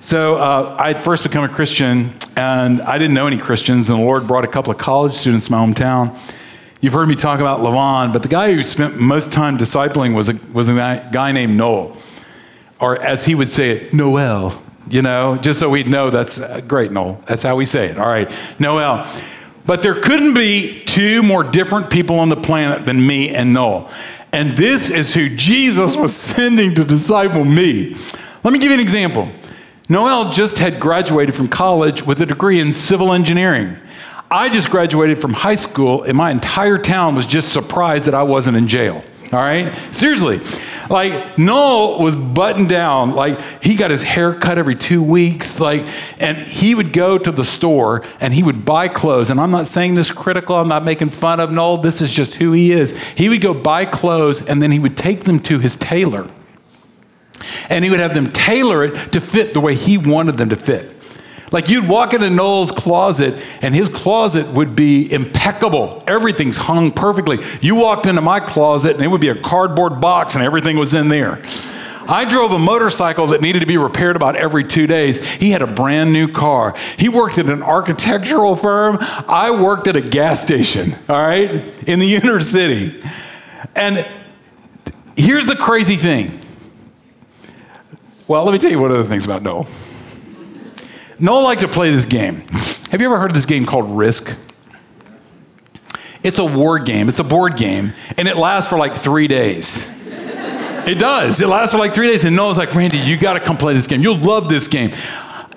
So 0.00 0.36
uh, 0.36 0.76
I 0.78 0.88
had 0.88 1.02
first 1.02 1.22
become 1.22 1.44
a 1.44 1.48
Christian, 1.48 2.14
and 2.34 2.80
I 2.82 2.96
didn't 2.96 3.12
know 3.14 3.26
any 3.26 3.36
Christians, 3.36 3.90
and 3.90 3.98
the 3.98 4.02
Lord 4.02 4.26
brought 4.26 4.44
a 4.44 4.48
couple 4.48 4.72
of 4.72 4.78
college 4.78 5.12
students 5.12 5.46
to 5.46 5.52
my 5.52 5.58
hometown. 5.58 6.18
You've 6.80 6.94
heard 6.94 7.06
me 7.06 7.14
talk 7.16 7.40
about 7.40 7.60
Levon, 7.60 8.10
but 8.12 8.22
the 8.22 8.28
guy 8.28 8.54
who 8.54 8.62
spent 8.62 8.98
most 8.98 9.30
time 9.30 9.58
discipling 9.58 10.14
was 10.14 10.30
a, 10.30 10.38
was 10.54 10.70
a 10.70 11.08
guy 11.12 11.32
named 11.32 11.54
Noel, 11.54 11.98
or 12.80 13.00
as 13.02 13.26
he 13.26 13.34
would 13.34 13.50
say 13.50 13.70
it, 13.70 13.92
Noel. 13.92 14.62
You 14.88 15.02
know, 15.02 15.36
just 15.36 15.60
so 15.60 15.68
we'd 15.68 15.88
know 15.88 16.08
that's 16.08 16.40
uh, 16.40 16.62
great, 16.66 16.90
Noel. 16.90 17.22
That's 17.26 17.42
how 17.42 17.54
we 17.54 17.66
say 17.66 17.88
it. 17.88 17.98
All 17.98 18.08
right, 18.08 18.30
Noel. 18.58 19.06
But 19.66 19.82
there 19.82 19.94
couldn't 19.94 20.32
be 20.32 20.82
two 20.86 21.22
more 21.22 21.44
different 21.44 21.90
people 21.90 22.18
on 22.18 22.30
the 22.30 22.36
planet 22.36 22.86
than 22.86 23.06
me 23.06 23.28
and 23.28 23.52
Noel. 23.52 23.90
And 24.32 24.56
this 24.56 24.90
is 24.90 25.14
who 25.14 25.28
Jesus 25.28 25.96
was 25.96 26.14
sending 26.14 26.74
to 26.76 26.84
disciple 26.84 27.44
me. 27.44 27.96
Let 28.44 28.52
me 28.52 28.58
give 28.58 28.70
you 28.70 28.74
an 28.74 28.80
example. 28.80 29.28
Noel 29.88 30.30
just 30.32 30.58
had 30.58 30.78
graduated 30.78 31.34
from 31.34 31.48
college 31.48 32.06
with 32.06 32.20
a 32.20 32.26
degree 32.26 32.60
in 32.60 32.72
civil 32.72 33.12
engineering. 33.12 33.76
I 34.30 34.48
just 34.48 34.70
graduated 34.70 35.18
from 35.18 35.32
high 35.32 35.56
school, 35.56 36.04
and 36.04 36.16
my 36.16 36.30
entire 36.30 36.78
town 36.78 37.16
was 37.16 37.26
just 37.26 37.52
surprised 37.52 38.04
that 38.04 38.14
I 38.14 38.22
wasn't 38.22 38.56
in 38.56 38.68
jail. 38.68 39.02
All 39.32 39.40
right? 39.40 39.72
Seriously. 39.92 40.40
Like, 40.90 41.38
Noel 41.38 42.02
was 42.02 42.16
buttoned 42.16 42.68
down. 42.68 43.14
Like, 43.14 43.40
he 43.62 43.76
got 43.76 43.90
his 43.90 44.02
hair 44.02 44.34
cut 44.34 44.58
every 44.58 44.74
two 44.74 45.02
weeks. 45.02 45.60
Like, 45.60 45.86
and 46.18 46.36
he 46.36 46.74
would 46.74 46.92
go 46.92 47.16
to 47.16 47.30
the 47.30 47.44
store 47.44 48.04
and 48.20 48.34
he 48.34 48.42
would 48.42 48.64
buy 48.64 48.88
clothes. 48.88 49.30
And 49.30 49.40
I'm 49.40 49.52
not 49.52 49.66
saying 49.66 49.94
this 49.94 50.10
critical, 50.10 50.56
I'm 50.56 50.68
not 50.68 50.84
making 50.84 51.10
fun 51.10 51.40
of 51.40 51.52
Noel. 51.52 51.78
This 51.78 52.02
is 52.02 52.10
just 52.10 52.34
who 52.34 52.52
he 52.52 52.72
is. 52.72 52.98
He 53.16 53.28
would 53.28 53.40
go 53.40 53.54
buy 53.54 53.84
clothes 53.84 54.42
and 54.44 54.60
then 54.60 54.72
he 54.72 54.78
would 54.80 54.96
take 54.96 55.24
them 55.24 55.38
to 55.40 55.60
his 55.60 55.76
tailor 55.76 56.28
and 57.68 57.84
he 57.84 57.90
would 57.90 58.00
have 58.00 58.14
them 58.14 58.32
tailor 58.32 58.84
it 58.84 59.12
to 59.12 59.20
fit 59.20 59.54
the 59.54 59.60
way 59.60 59.74
he 59.74 59.96
wanted 59.96 60.36
them 60.36 60.50
to 60.50 60.56
fit. 60.56 60.89
Like 61.52 61.68
you'd 61.68 61.88
walk 61.88 62.14
into 62.14 62.30
Noel's 62.30 62.70
closet, 62.70 63.42
and 63.60 63.74
his 63.74 63.88
closet 63.88 64.46
would 64.48 64.76
be 64.76 65.12
impeccable. 65.12 66.02
Everything's 66.06 66.56
hung 66.56 66.92
perfectly. 66.92 67.38
You 67.60 67.74
walked 67.74 68.06
into 68.06 68.20
my 68.20 68.40
closet, 68.40 68.94
and 68.94 69.04
it 69.04 69.08
would 69.08 69.20
be 69.20 69.28
a 69.28 69.34
cardboard 69.34 70.00
box, 70.00 70.34
and 70.34 70.44
everything 70.44 70.76
was 70.76 70.94
in 70.94 71.08
there. 71.08 71.42
I 72.08 72.24
drove 72.28 72.50
a 72.52 72.58
motorcycle 72.58 73.28
that 73.28 73.40
needed 73.40 73.60
to 73.60 73.66
be 73.66 73.76
repaired 73.76 74.16
about 74.16 74.34
every 74.34 74.64
two 74.64 74.86
days. 74.86 75.24
He 75.24 75.50
had 75.50 75.62
a 75.62 75.66
brand 75.66 76.12
new 76.12 76.26
car. 76.26 76.74
He 76.96 77.08
worked 77.08 77.38
at 77.38 77.46
an 77.46 77.62
architectural 77.62 78.56
firm. 78.56 78.98
I 79.00 79.50
worked 79.50 79.86
at 79.86 79.96
a 79.96 80.00
gas 80.00 80.40
station, 80.40 80.96
all 81.08 81.22
right, 81.22 81.50
in 81.86 81.98
the 81.98 82.16
inner 82.16 82.40
city. 82.40 83.00
And 83.76 84.06
here's 85.16 85.46
the 85.46 85.56
crazy 85.56 85.96
thing 85.96 86.38
well, 88.26 88.44
let 88.44 88.52
me 88.52 88.58
tell 88.58 88.70
you 88.70 88.78
one 88.78 88.92
of 88.92 88.98
the 88.98 89.04
things 89.04 89.24
about 89.24 89.42
Noel. 89.42 89.66
Noel 91.20 91.42
liked 91.42 91.60
to 91.60 91.68
play 91.68 91.90
this 91.90 92.06
game. 92.06 92.42
Have 92.90 93.00
you 93.00 93.06
ever 93.06 93.18
heard 93.18 93.30
of 93.30 93.34
this 93.34 93.46
game 93.46 93.66
called 93.66 93.90
Risk? 93.90 94.36
It's 96.22 96.38
a 96.38 96.44
war 96.44 96.78
game, 96.78 97.08
it's 97.08 97.20
a 97.20 97.24
board 97.24 97.56
game, 97.56 97.92
and 98.18 98.28
it 98.28 98.36
lasts 98.36 98.68
for 98.68 98.78
like 98.78 98.96
three 98.96 99.28
days. 99.28 99.90
It 100.86 100.98
does. 100.98 101.40
It 101.40 101.46
lasts 101.46 101.72
for 101.72 101.78
like 101.78 101.94
three 101.94 102.08
days. 102.08 102.24
And 102.24 102.34
Noel's 102.34 102.56
like, 102.56 102.74
Randy, 102.74 102.96
you 102.96 103.18
got 103.18 103.34
to 103.34 103.40
come 103.40 103.58
play 103.58 103.74
this 103.74 103.86
game. 103.86 104.00
You'll 104.00 104.16
love 104.16 104.48
this 104.48 104.66
game 104.66 104.92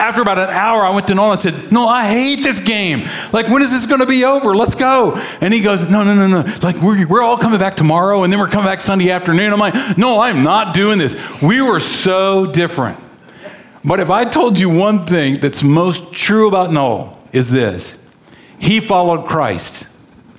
after 0.04 0.22
about 0.22 0.38
an 0.38 0.50
hour, 0.50 0.84
I 0.84 0.94
went 0.94 1.08
to 1.08 1.16
Noel 1.16 1.32
and 1.32 1.40
said, 1.40 1.72
No, 1.72 1.88
I 1.88 2.06
hate 2.06 2.44
this 2.44 2.60
game. 2.60 3.08
Like, 3.32 3.48
when 3.48 3.62
is 3.62 3.72
this 3.72 3.86
going 3.86 4.02
to 4.02 4.06
be 4.06 4.26
over? 4.26 4.54
Let's 4.56 4.76
go. 4.76 5.16
And 5.40 5.54
he 5.54 5.62
goes, 5.62 5.90
No, 5.90 6.04
no, 6.04 6.14
no, 6.14 6.28
no. 6.28 6.58
Like, 6.62 6.76
we're, 6.82 7.08
we're 7.08 7.22
all 7.22 7.38
coming 7.38 7.60
back 7.60 7.76
tomorrow, 7.76 8.24
and 8.24 8.32
then 8.32 8.40
we're 8.40 8.50
coming 8.50 8.66
back 8.66 8.82
Sunday 8.82 9.12
afternoon. 9.12 9.54
I'm 9.54 9.60
like, 9.60 9.98
No, 9.98 10.20
I'm 10.20 10.44
not 10.44 10.76
doing 10.76 10.98
this. 10.98 11.16
We 11.42 11.62
were 11.62 11.80
so 11.80 12.46
different. 12.46 13.00
But 13.86 14.00
if 14.00 14.10
I 14.10 14.26
told 14.26 14.60
you 14.60 14.70
one 14.70 15.06
thing 15.06 15.40
that's 15.40 15.62
most 15.62 16.14
true 16.14 16.48
about 16.48 16.72
Noel, 16.72 17.20
is 17.34 17.50
this 17.50 18.00
he 18.60 18.80
followed 18.80 19.28
Christ. 19.28 19.88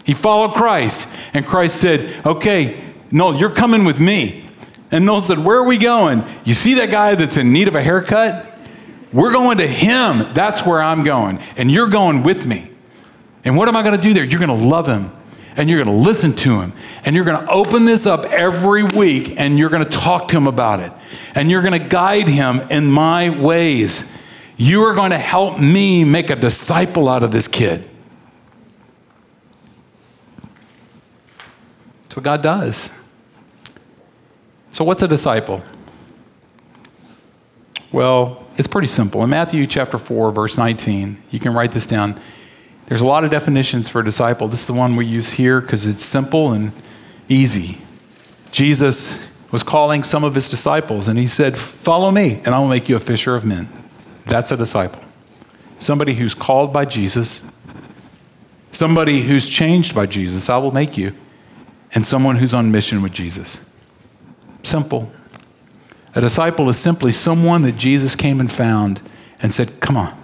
He 0.05 0.15
followed 0.15 0.55
Christ. 0.55 1.09
And 1.33 1.45
Christ 1.45 1.81
said, 1.81 2.25
Okay, 2.25 2.95
Noel, 3.11 3.37
you're 3.37 3.51
coming 3.51 3.85
with 3.85 4.01
me. 4.01 4.47
And 4.91 5.05
Noel 5.05 5.23
said, 5.23 5.39
Where 5.39 5.59
are 5.59 5.67
we 5.67 5.77
going? 5.77 6.25
You 6.45 6.55
see 6.55 6.75
that 6.75 6.91
guy 6.91 7.15
that's 7.15 7.37
in 7.37 7.53
need 7.53 7.69
of 7.69 7.75
a 7.75 7.83
haircut? 7.83 8.51
We're 9.13 9.33
going 9.33 9.59
to 9.59 9.67
Him. 9.67 10.33
That's 10.35 10.65
where 10.65 10.83
I'm 10.83 11.05
going. 11.05 11.39
And 11.57 11.71
you're 11.71 11.89
going 11.89 12.23
with 12.23 12.47
me. 12.47 12.71
And 13.45 13.57
what 13.57 13.69
am 13.69 13.77
I 13.77 13.83
going 13.83 13.97
to 13.97 14.03
do 14.03 14.15
there? 14.15 14.25
You're 14.25 14.41
going 14.41 14.59
to 14.59 14.67
love 14.67 14.87
Him 14.87 15.13
and 15.57 15.69
you're 15.69 15.83
going 15.83 15.97
to 15.97 16.03
listen 16.03 16.33
to 16.35 16.61
Him 16.61 16.73
and 17.05 17.15
you're 17.15 17.25
going 17.25 17.45
to 17.45 17.51
open 17.51 17.85
this 17.85 18.07
up 18.07 18.25
every 18.27 18.83
week 18.83 19.35
and 19.39 19.59
you're 19.59 19.71
going 19.71 19.85
to 19.85 19.91
talk 19.91 20.29
to 20.29 20.37
Him 20.37 20.47
about 20.47 20.81
it 20.81 20.93
and 21.35 21.51
you're 21.51 21.63
going 21.63 21.81
to 21.81 21.89
guide 21.89 22.29
Him 22.29 22.61
in 22.71 22.91
my 22.91 23.31
ways. 23.31 24.11
You 24.57 24.83
are 24.83 24.95
going 24.95 25.11
to 25.11 25.19
help 25.19 25.59
me 25.59 26.05
make 26.05 26.31
a 26.31 26.37
disciple 26.37 27.09
out 27.09 27.23
of 27.23 27.31
this 27.31 27.49
kid. 27.49 27.89
That's 32.03 32.17
what 32.17 32.23
God 32.23 32.43
does. 32.43 32.93
So, 34.71 34.85
what's 34.85 35.03
a 35.03 35.09
disciple? 35.09 35.63
Well, 37.91 38.45
it's 38.57 38.67
pretty 38.69 38.89
simple. 38.89 39.23
In 39.23 39.31
Matthew 39.31 39.67
chapter 39.69 39.99
4, 39.99 40.33
verse 40.33 40.59
19, 40.59 41.23
you 41.31 41.39
can 41.39 41.55
write 41.55 41.73
this 41.73 41.87
down. 41.87 42.21
There's 42.87 43.01
a 43.01 43.07
lot 43.07 43.25
of 43.25 43.31
definitions 43.31 43.89
for 43.89 44.01
a 44.01 44.05
disciple. 44.05 44.49
This 44.49 44.61
is 44.63 44.67
the 44.67 44.75
one 44.75 44.97
we 44.97 45.07
use 45.07 45.33
here 45.35 45.61
because 45.61 45.87
it's 45.87 46.05
simple 46.05 46.53
and 46.53 46.73
easy. 47.29 47.79
Jesus 48.53 49.31
was 49.51 49.63
calling 49.63 50.03
some 50.03 50.23
of 50.25 50.35
his 50.35 50.49
disciples 50.49 51.09
and 51.09 51.19
he 51.19 51.27
said, 51.27 51.57
Follow 51.57 52.11
me, 52.11 52.43
and 52.45 52.49
I 52.49 52.59
will 52.59 52.69
make 52.69 52.89
you 52.89 52.97
a 52.97 53.01
fisher 53.01 53.37
of 53.37 53.45
men. 53.45 53.69
That's 54.27 54.53
a 54.53 54.57
disciple. 54.57 55.03
Somebody 55.79 56.15
who's 56.15 56.35
called 56.35 56.73
by 56.73 56.85
Jesus, 56.85 57.51
somebody 58.71 59.23
who's 59.23 59.49
changed 59.49 59.95
by 59.95 60.07
Jesus, 60.07 60.49
I 60.51 60.59
will 60.59 60.73
make 60.73 60.97
you, 60.99 61.15
and 61.95 62.07
someone 62.07 62.37
who's 62.37 62.55
on 62.55 62.71
mission 62.71 63.03
with 63.03 63.13
Jesus. 63.13 63.69
Simple. 64.63 65.13
A 66.15 66.21
disciple 66.21 66.69
is 66.69 66.79
simply 66.79 67.13
someone 67.13 67.63
that 67.63 67.77
Jesus 67.77 68.15
came 68.15 68.41
and 68.41 68.53
found 68.53 69.03
and 69.41 69.53
said, 69.53 69.81
Come 69.81 69.97
on. 69.97 70.24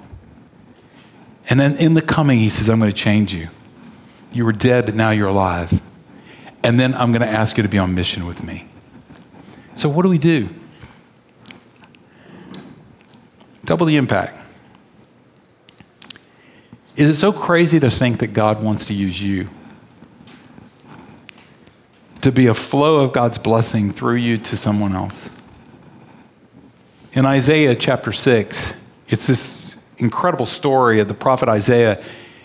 And 1.51 1.59
then 1.59 1.77
in 1.77 1.95
the 1.95 2.03
coming, 2.03 2.39
he 2.39 2.49
says, 2.49 2.71
I'm 2.71 2.79
going 2.79 2.93
to 2.93 2.97
change 2.97 3.35
you. 3.35 3.49
You 4.33 4.45
were 4.45 4.53
dead, 4.53 4.87
but 4.87 4.95
now 4.95 5.11
you're 5.11 5.29
alive. 5.29 5.81
And 6.63 6.79
then 6.79 6.95
I'm 6.95 7.11
going 7.11 7.23
to 7.23 7.29
ask 7.29 7.57
you 7.57 7.65
to 7.65 7.69
be 7.69 7.79
on 7.79 7.95
mission 7.95 8.25
with 8.25 8.45
me. 8.45 8.69
So, 9.75 9.89
what 9.89 10.05
do 10.05 10.09
we 10.09 10.19
do? 10.19 10.49
Double 13.65 13.85
the 13.85 13.97
impact. 13.97 14.37
Is 16.97 17.09
it 17.09 17.15
so 17.15 17.33
crazy 17.33 17.81
to 17.81 17.91
think 17.91 18.21
that 18.21 18.29
God 18.29 18.63
wants 18.63 18.85
to 18.87 18.95
use 18.95 19.21
you? 19.21 19.49
To 22.21 22.31
be 22.31 22.47
a 22.47 22.55
flow 22.55 23.01
of 23.01 23.13
God's 23.13 23.39
blessing 23.39 23.91
through 23.91 24.17
you 24.17 24.39
to 24.39 24.57
someone 24.57 24.95
else? 24.95 25.31
In 27.13 27.27
Isaiah 27.27 27.75
chapter 27.75 28.13
6, 28.13 28.81
it's 29.09 29.27
this 29.27 29.60
incredible 30.01 30.47
story 30.47 31.01
of 31.01 31.09
the 31.09 31.15
prophet 31.15 31.49
Isaiah. 31.49 32.03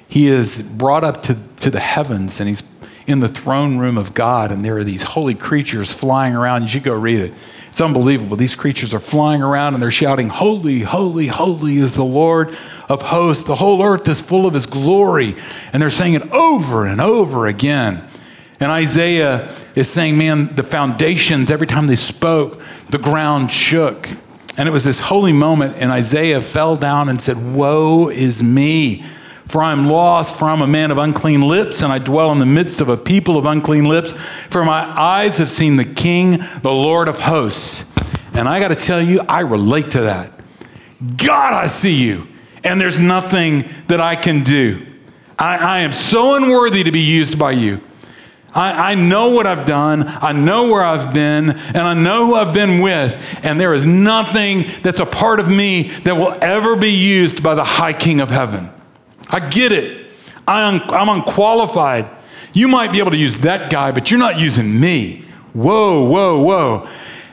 He 0.08 0.28
is 0.28 0.62
brought 0.62 1.04
up 1.04 1.24
to, 1.24 1.36
to 1.58 1.70
the 1.72 1.80
heavens 1.80 2.40
and 2.40 2.48
he's 2.48 2.64
in 3.08 3.20
the 3.20 3.28
throne 3.28 3.78
room 3.78 3.98
of 3.98 4.14
God, 4.14 4.52
and 4.52 4.66
there 4.66 4.78
are 4.78 4.84
these 4.84 5.04
holy 5.04 5.36
creatures 5.36 5.94
flying 5.94 6.34
around. 6.34 6.64
You 6.64 6.68
should 6.68 6.84
go 6.84 6.96
read 6.96 7.20
it. 7.20 7.34
It's 7.68 7.82
unbelievable. 7.82 8.38
These 8.38 8.56
creatures 8.56 8.94
are 8.94 9.00
flying 9.00 9.42
around 9.42 9.74
and 9.74 9.84
they're 9.84 9.92
shouting, 9.92 10.30
Holy, 10.30 10.80
holy, 10.80 11.28
holy 11.28 11.76
is 11.76 11.94
the 11.96 12.06
Lord 12.06 12.56
of 12.88 13.02
hosts. 13.02 13.44
The 13.44 13.56
whole 13.56 13.84
earth 13.84 14.08
is 14.08 14.22
full 14.22 14.48
of 14.48 14.54
his 14.54 14.66
glory. 14.66 15.36
And 15.74 15.82
they're 15.82 15.90
saying 15.90 16.14
it 16.14 16.32
over 16.32 16.86
and 16.86 17.02
over 17.02 17.48
again. 17.48 18.08
And 18.62 18.72
Isaiah 18.72 19.54
is 19.76 19.90
saying, 19.90 20.18
Man, 20.18 20.56
the 20.56 20.64
foundations, 20.64 21.52
every 21.52 21.68
time 21.68 21.88
they 21.88 21.96
spoke, 21.96 22.62
the 22.90 22.98
ground 22.98 23.52
shook. 23.52 24.08
And 24.58 24.70
it 24.70 24.72
was 24.72 24.84
this 24.84 25.00
holy 25.00 25.34
moment, 25.34 25.76
and 25.78 25.92
Isaiah 25.92 26.42
fell 26.42 26.76
down 26.78 27.10
and 27.10 27.22
said, 27.22 27.54
Woe 27.56 28.10
is 28.10 28.42
me, 28.42 29.04
For 29.48 29.62
I 29.62 29.74
am 29.74 29.88
lost, 29.88 30.38
for 30.38 30.46
I 30.46 30.54
am 30.54 30.62
a 30.62 30.68
man 30.68 30.92
of 30.92 30.98
unclean 30.98 31.42
lips, 31.42 31.82
and 31.82 31.92
I 31.92 32.00
dwell 32.00 32.32
in 32.32 32.40
the 32.40 32.46
midst 32.46 32.80
of 32.80 32.88
a 32.88 32.96
people 32.96 33.38
of 33.38 33.46
unclean 33.46 33.84
lips. 33.84 34.14
For 34.50 34.64
my 34.64 34.84
eyes 35.00 35.38
have 35.40 35.50
seen 35.50 35.76
the 35.76 35.86
King, 35.86 36.44
the 36.62 36.72
Lord 36.72 37.08
of 37.08 37.20
hosts. 37.20 37.86
And 38.34 38.48
I 38.48 38.60
got 38.60 38.70
to 38.70 38.76
tell 38.76 39.02
you, 39.02 39.22
I 39.28 39.42
relate 39.42 39.92
to 39.92 40.02
that. 40.02 40.32
God, 41.18 41.54
I 41.54 41.68
see 41.68 41.96
you, 41.96 42.28
and 42.64 42.80
there's 42.80 43.00
nothing 43.00 43.68
that 43.88 44.00
I 44.00 44.16
can 44.16 44.44
do. 44.44 44.86
I, 45.38 45.58
I 45.58 45.80
am 45.80 45.92
so 45.92 46.36
unworthy 46.36 46.84
to 46.84 46.92
be 46.92 47.02
used 47.02 47.38
by 47.38 47.52
you. 47.52 47.82
I, 48.56 48.94
I, 48.94 48.96
know 48.96 49.32
what 49.32 49.46
I've 49.46 49.66
done, 49.66 50.08
I 50.08 50.32
know 50.32 50.70
where 50.72 50.84
I've 50.84 51.14
been, 51.14 51.52
and 51.52 51.78
I 51.78 51.94
know 51.94 52.26
who 52.26 52.36
I've 52.36 52.54
been 52.54 52.82
with, 52.82 53.16
and 53.44 53.60
there 53.60 53.74
is 53.74 53.86
nothing 53.86 54.64
that's 54.82 55.02
a 55.02 55.06
part 55.06 55.42
of 55.42 55.50
me 55.50 55.90
that 56.04 56.16
will 56.16 56.36
ever 56.42 56.78
be 56.78 56.92
used 56.92 57.44
by 57.44 57.54
the 57.54 57.66
high 57.66 57.92
King 57.92 58.22
of 58.22 58.30
heaven. 58.30 58.72
I 59.30 59.50
get 59.50 59.74
it. 59.74 60.08
I'm, 60.48 60.82
I'm 60.90 61.10
unqualified. 61.10 62.10
You 62.54 62.70
might 62.70 62.94
be 62.94 63.00
able 63.00 63.12
to 63.12 63.18
use 63.18 63.38
that 63.40 63.70
guy, 63.70 63.92
but 63.92 64.10
you're 64.10 64.20
not 64.20 64.40
using 64.40 64.80
me. 64.80 65.26
Whoa, 65.52 66.06
whoa, 66.06 66.40
whoa. 66.40 66.90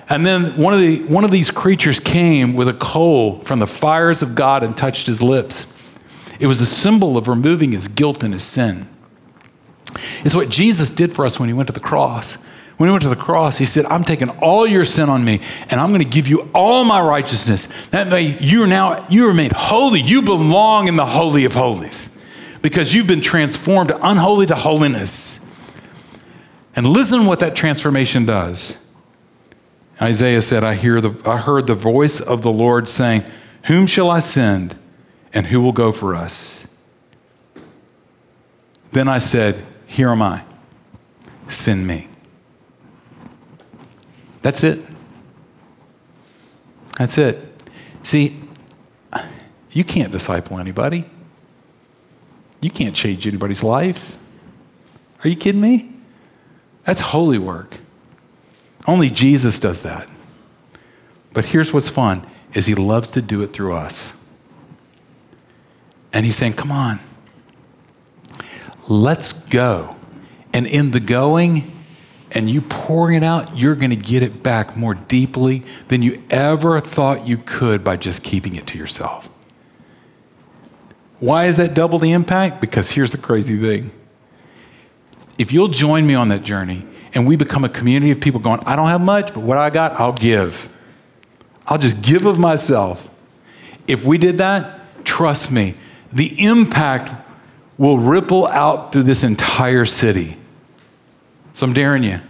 And 0.09 0.27
then 0.27 0.57
one 0.57 0.75
of, 0.75 0.81
the, 0.81 1.05
one 1.05 1.25
of 1.25 1.31
these 1.31 1.51
creatures 1.51 2.01
came 2.01 2.55
with 2.55 2.69
a 2.69 2.75
coal 2.75 3.39
from 3.39 3.61
the 3.61 3.67
fires 3.67 4.23
of 4.23 4.35
God 4.35 4.63
and 4.63 4.77
touched 4.77 5.07
his 5.07 5.23
lips. 5.23 5.67
It 6.41 6.49
was 6.49 6.61
a 6.61 6.67
symbol 6.67 7.17
of 7.17 7.29
removing 7.29 7.73
his 7.73 7.87
guilt 7.87 8.25
and 8.25 8.33
his 8.33 8.43
sin. 8.43 8.89
It's 10.25 10.35
what 10.35 10.49
Jesus 10.49 10.91
did 10.91 11.13
for 11.13 11.25
us 11.25 11.39
when 11.39 11.49
he 11.49 11.53
went 11.53 11.69
to 11.69 11.73
the 11.73 11.81
cross. 11.81 12.37
When 12.77 12.89
he 12.89 12.93
went 12.93 13.03
to 13.03 13.09
the 13.09 13.17
cross, 13.17 13.59
he 13.59 13.65
said, 13.65 13.85
I'm 13.87 14.03
taking 14.03 14.29
all 14.41 14.67
your 14.67 14.85
sin 14.85 15.09
on 15.09 15.25
me 15.25 15.41
and 15.69 15.81
I'm 15.81 15.91
going 15.91 16.03
to 16.03 16.09
give 16.09 16.27
you 16.27 16.51
all 16.55 16.85
my 16.85 17.01
righteousness. 17.01 17.69
That 17.91 18.11
way 18.11 18.39
you 18.41 18.65
are 18.65 18.67
now, 18.67 19.07
you 19.09 19.29
are 19.29 19.35
made 19.35 19.53
holy. 19.53 20.01
You 20.01 20.23
belong 20.23 20.89
in 20.89 20.97
the 20.97 21.07
Holy 21.07 21.45
of 21.45 21.55
Holies 21.55 22.11
because 22.61 22.95
you've 22.95 23.07
been 23.07 23.21
transformed 23.21 23.93
unholy 24.03 24.47
to 24.47 24.57
holiness. 24.57 25.47
And 26.75 26.87
listen 26.87 27.27
what 27.27 27.41
that 27.41 27.55
transformation 27.55 28.25
does. 28.25 28.79
Isaiah 30.01 30.43
said, 30.43 30.65
I, 30.65 30.75
hear 30.75 31.01
the, 31.01 31.29
I 31.29 31.37
heard 31.37 31.67
the 31.67 31.75
voice 31.75 32.21
of 32.21 32.43
the 32.43 32.51
Lord 32.51 32.89
saying, 32.89 33.23
Whom 33.67 33.87
shall 33.87 34.11
I 34.11 34.21
send 34.21 34.77
and 35.33 35.47
who 35.47 35.61
will 35.61 35.73
go 35.73 35.93
for 35.93 36.15
us? 36.15 36.67
Then 38.91 39.09
I 39.09 39.19
said, 39.19 39.65
here 39.93 40.09
am 40.09 40.23
I. 40.23 40.43
Send 41.49 41.87
me. 41.87 42.09
That's 44.41 44.65
it. 44.65 44.83
That's 46.97 47.19
it. 47.19 47.63
See, 48.03 48.41
you 49.71 49.85
can't 49.85 50.11
disciple 50.11 50.59
anybody. 50.59 51.05
You 52.63 52.71
can't 52.71 52.97
change 52.97 53.27
anybody's 53.27 53.63
life. 53.63 54.17
Are 55.23 55.29
you 55.29 55.37
kidding 55.37 55.61
me? 55.61 55.93
That's 56.85 57.03
holy 57.03 57.39
work. 57.39 57.77
Only 58.87 59.11
Jesus 59.11 59.59
does 59.59 59.83
that. 59.83 60.09
But 61.35 61.45
here's 61.45 61.73
what's 61.73 61.91
fun 61.91 62.27
is 62.55 62.65
he 62.65 62.75
loves 62.75 63.11
to 63.11 63.21
do 63.21 63.43
it 63.43 63.53
through 63.53 63.75
us. 63.75 64.17
And 66.15 66.25
he's 66.25 66.37
saying, 66.37 66.55
"Come 66.55 66.73
on. 66.73 66.99
Let's 68.89 69.33
go. 69.33 69.97
And 70.53 70.67
in 70.67 70.91
the 70.91 71.01
going, 71.01 71.71
and 72.35 72.49
you 72.49 72.63
pouring 72.63 73.17
it 73.17 73.23
out, 73.23 73.59
you're 73.59 73.75
going 73.75 73.91
to 73.91 73.97
get 73.97 74.23
it 74.23 74.43
back 74.43 74.77
more 74.77 74.95
deeply 74.95 75.63
than 75.89 76.03
you 76.03 76.23
ever 76.31 76.81
thought 76.81 77.27
you 77.27 77.39
could 77.39 77.85
by 77.85 77.97
just 77.97 78.25
keeping 78.25 78.57
it 78.57 78.67
to 78.69 78.79
yourself. 78.79 79.29
Why 81.21 81.45
is 81.45 81.59
that 81.59 81.75
double 81.75 81.99
the 81.99 82.13
impact? 82.13 82.61
Because 82.61 82.91
here's 82.91 83.13
the 83.13 83.19
crazy 83.19 83.61
thing. 83.61 83.93
If 85.39 85.53
you'll 85.53 85.69
join 85.69 86.07
me 86.07 86.15
on 86.15 86.29
that 86.29 86.43
journey 86.43 86.85
and 87.15 87.27
we 87.27 87.37
become 87.37 87.65
a 87.65 87.69
community 87.69 88.11
of 88.11 88.21
people 88.21 88.41
going, 88.41 88.61
I 88.61 88.77
don't 88.77 88.89
have 88.89 89.01
much, 89.01 89.33
but 89.35 89.41
what 89.41 89.59
I 89.59 89.71
got, 89.71 90.01
I'll 90.01 90.13
give. 90.13 90.69
I'll 91.67 91.79
just 91.79 92.03
give 92.03 92.27
of 92.27 92.39
myself. 92.39 93.09
If 93.87 94.05
we 94.05 94.19
did 94.19 94.39
that, 94.39 95.05
trust 95.05 95.53
me, 95.53 95.75
the 96.13 96.45
impact 96.45 97.13
will 97.79 97.99
ripple 97.99 98.47
out 98.47 98.93
through 98.93 99.05
this 99.05 99.23
entire 99.23 99.85
city. 99.85 100.37
So 101.53 101.67
I'm 101.67 101.73
daring 101.73 102.05
you. 102.05 102.21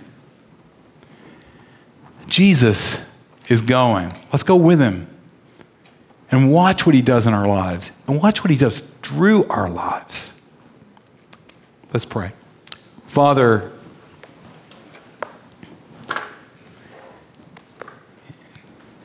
Jesus 2.26 3.06
is 3.48 3.60
going. 3.60 4.12
Let's 4.32 4.42
go 4.42 4.56
with 4.56 4.80
him 4.80 5.08
and 6.30 6.50
watch 6.50 6.86
what 6.86 6.94
he 6.94 7.02
does 7.02 7.26
in 7.26 7.34
our 7.34 7.46
lives 7.46 7.92
and 8.06 8.20
watch 8.20 8.42
what 8.42 8.50
he 8.50 8.56
does 8.56 8.80
through 9.02 9.44
our 9.44 9.68
lives. 9.68 10.34
Let's 11.92 12.06
pray. 12.06 12.32
Father, 13.06 13.70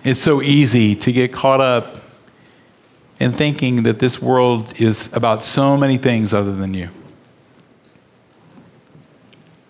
it's 0.05 0.19
so 0.19 0.41
easy 0.41 0.95
to 0.95 1.11
get 1.11 1.33
caught 1.33 1.59
up 1.59 1.97
and 3.19 3.35
thinking 3.35 3.83
that 3.83 3.99
this 3.99 4.21
world 4.21 4.73
is 4.79 5.11
about 5.13 5.43
so 5.43 5.75
many 5.75 5.97
things 5.97 6.33
other 6.33 6.55
than 6.55 6.73
you. 6.73 6.89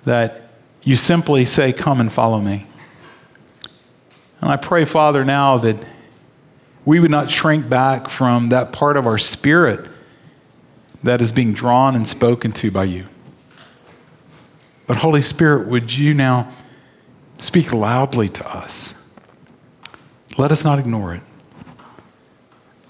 That 0.03 0.49
you 0.83 0.95
simply 0.95 1.45
say, 1.45 1.73
Come 1.73 1.99
and 1.99 2.11
follow 2.11 2.39
me. 2.39 2.65
And 4.41 4.51
I 4.51 4.57
pray, 4.57 4.85
Father, 4.85 5.25
now 5.25 5.57
that 5.57 5.77
we 6.85 6.99
would 6.99 7.11
not 7.11 7.29
shrink 7.29 7.67
back 7.67 8.07
from 8.09 8.49
that 8.49 8.71
part 8.71 8.95
of 8.95 9.05
our 9.05 9.17
spirit 9.17 9.89
that 11.03 11.21
is 11.21 11.31
being 11.31 11.53
drawn 11.53 11.95
and 11.95 12.07
spoken 12.07 12.51
to 12.51 12.71
by 12.71 12.83
you. 12.85 13.07
But, 14.85 14.97
Holy 14.97 15.21
Spirit, 15.21 15.67
would 15.67 15.97
you 15.97 16.13
now 16.13 16.49
speak 17.39 17.73
loudly 17.73 18.29
to 18.29 18.49
us? 18.49 18.95
Let 20.37 20.51
us 20.51 20.63
not 20.63 20.79
ignore 20.79 21.13
it 21.13 21.23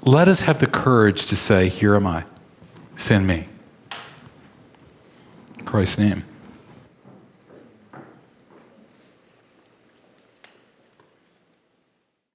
let 0.01 0.27
us 0.27 0.41
have 0.41 0.59
the 0.59 0.67
courage 0.67 1.25
to 1.27 1.35
say, 1.35 1.69
Here 1.69 1.95
am 1.95 2.07
I, 2.07 2.25
send 2.95 3.27
me. 3.27 3.47
In 5.59 5.65
Christ's 5.65 5.99
name. 5.99 6.23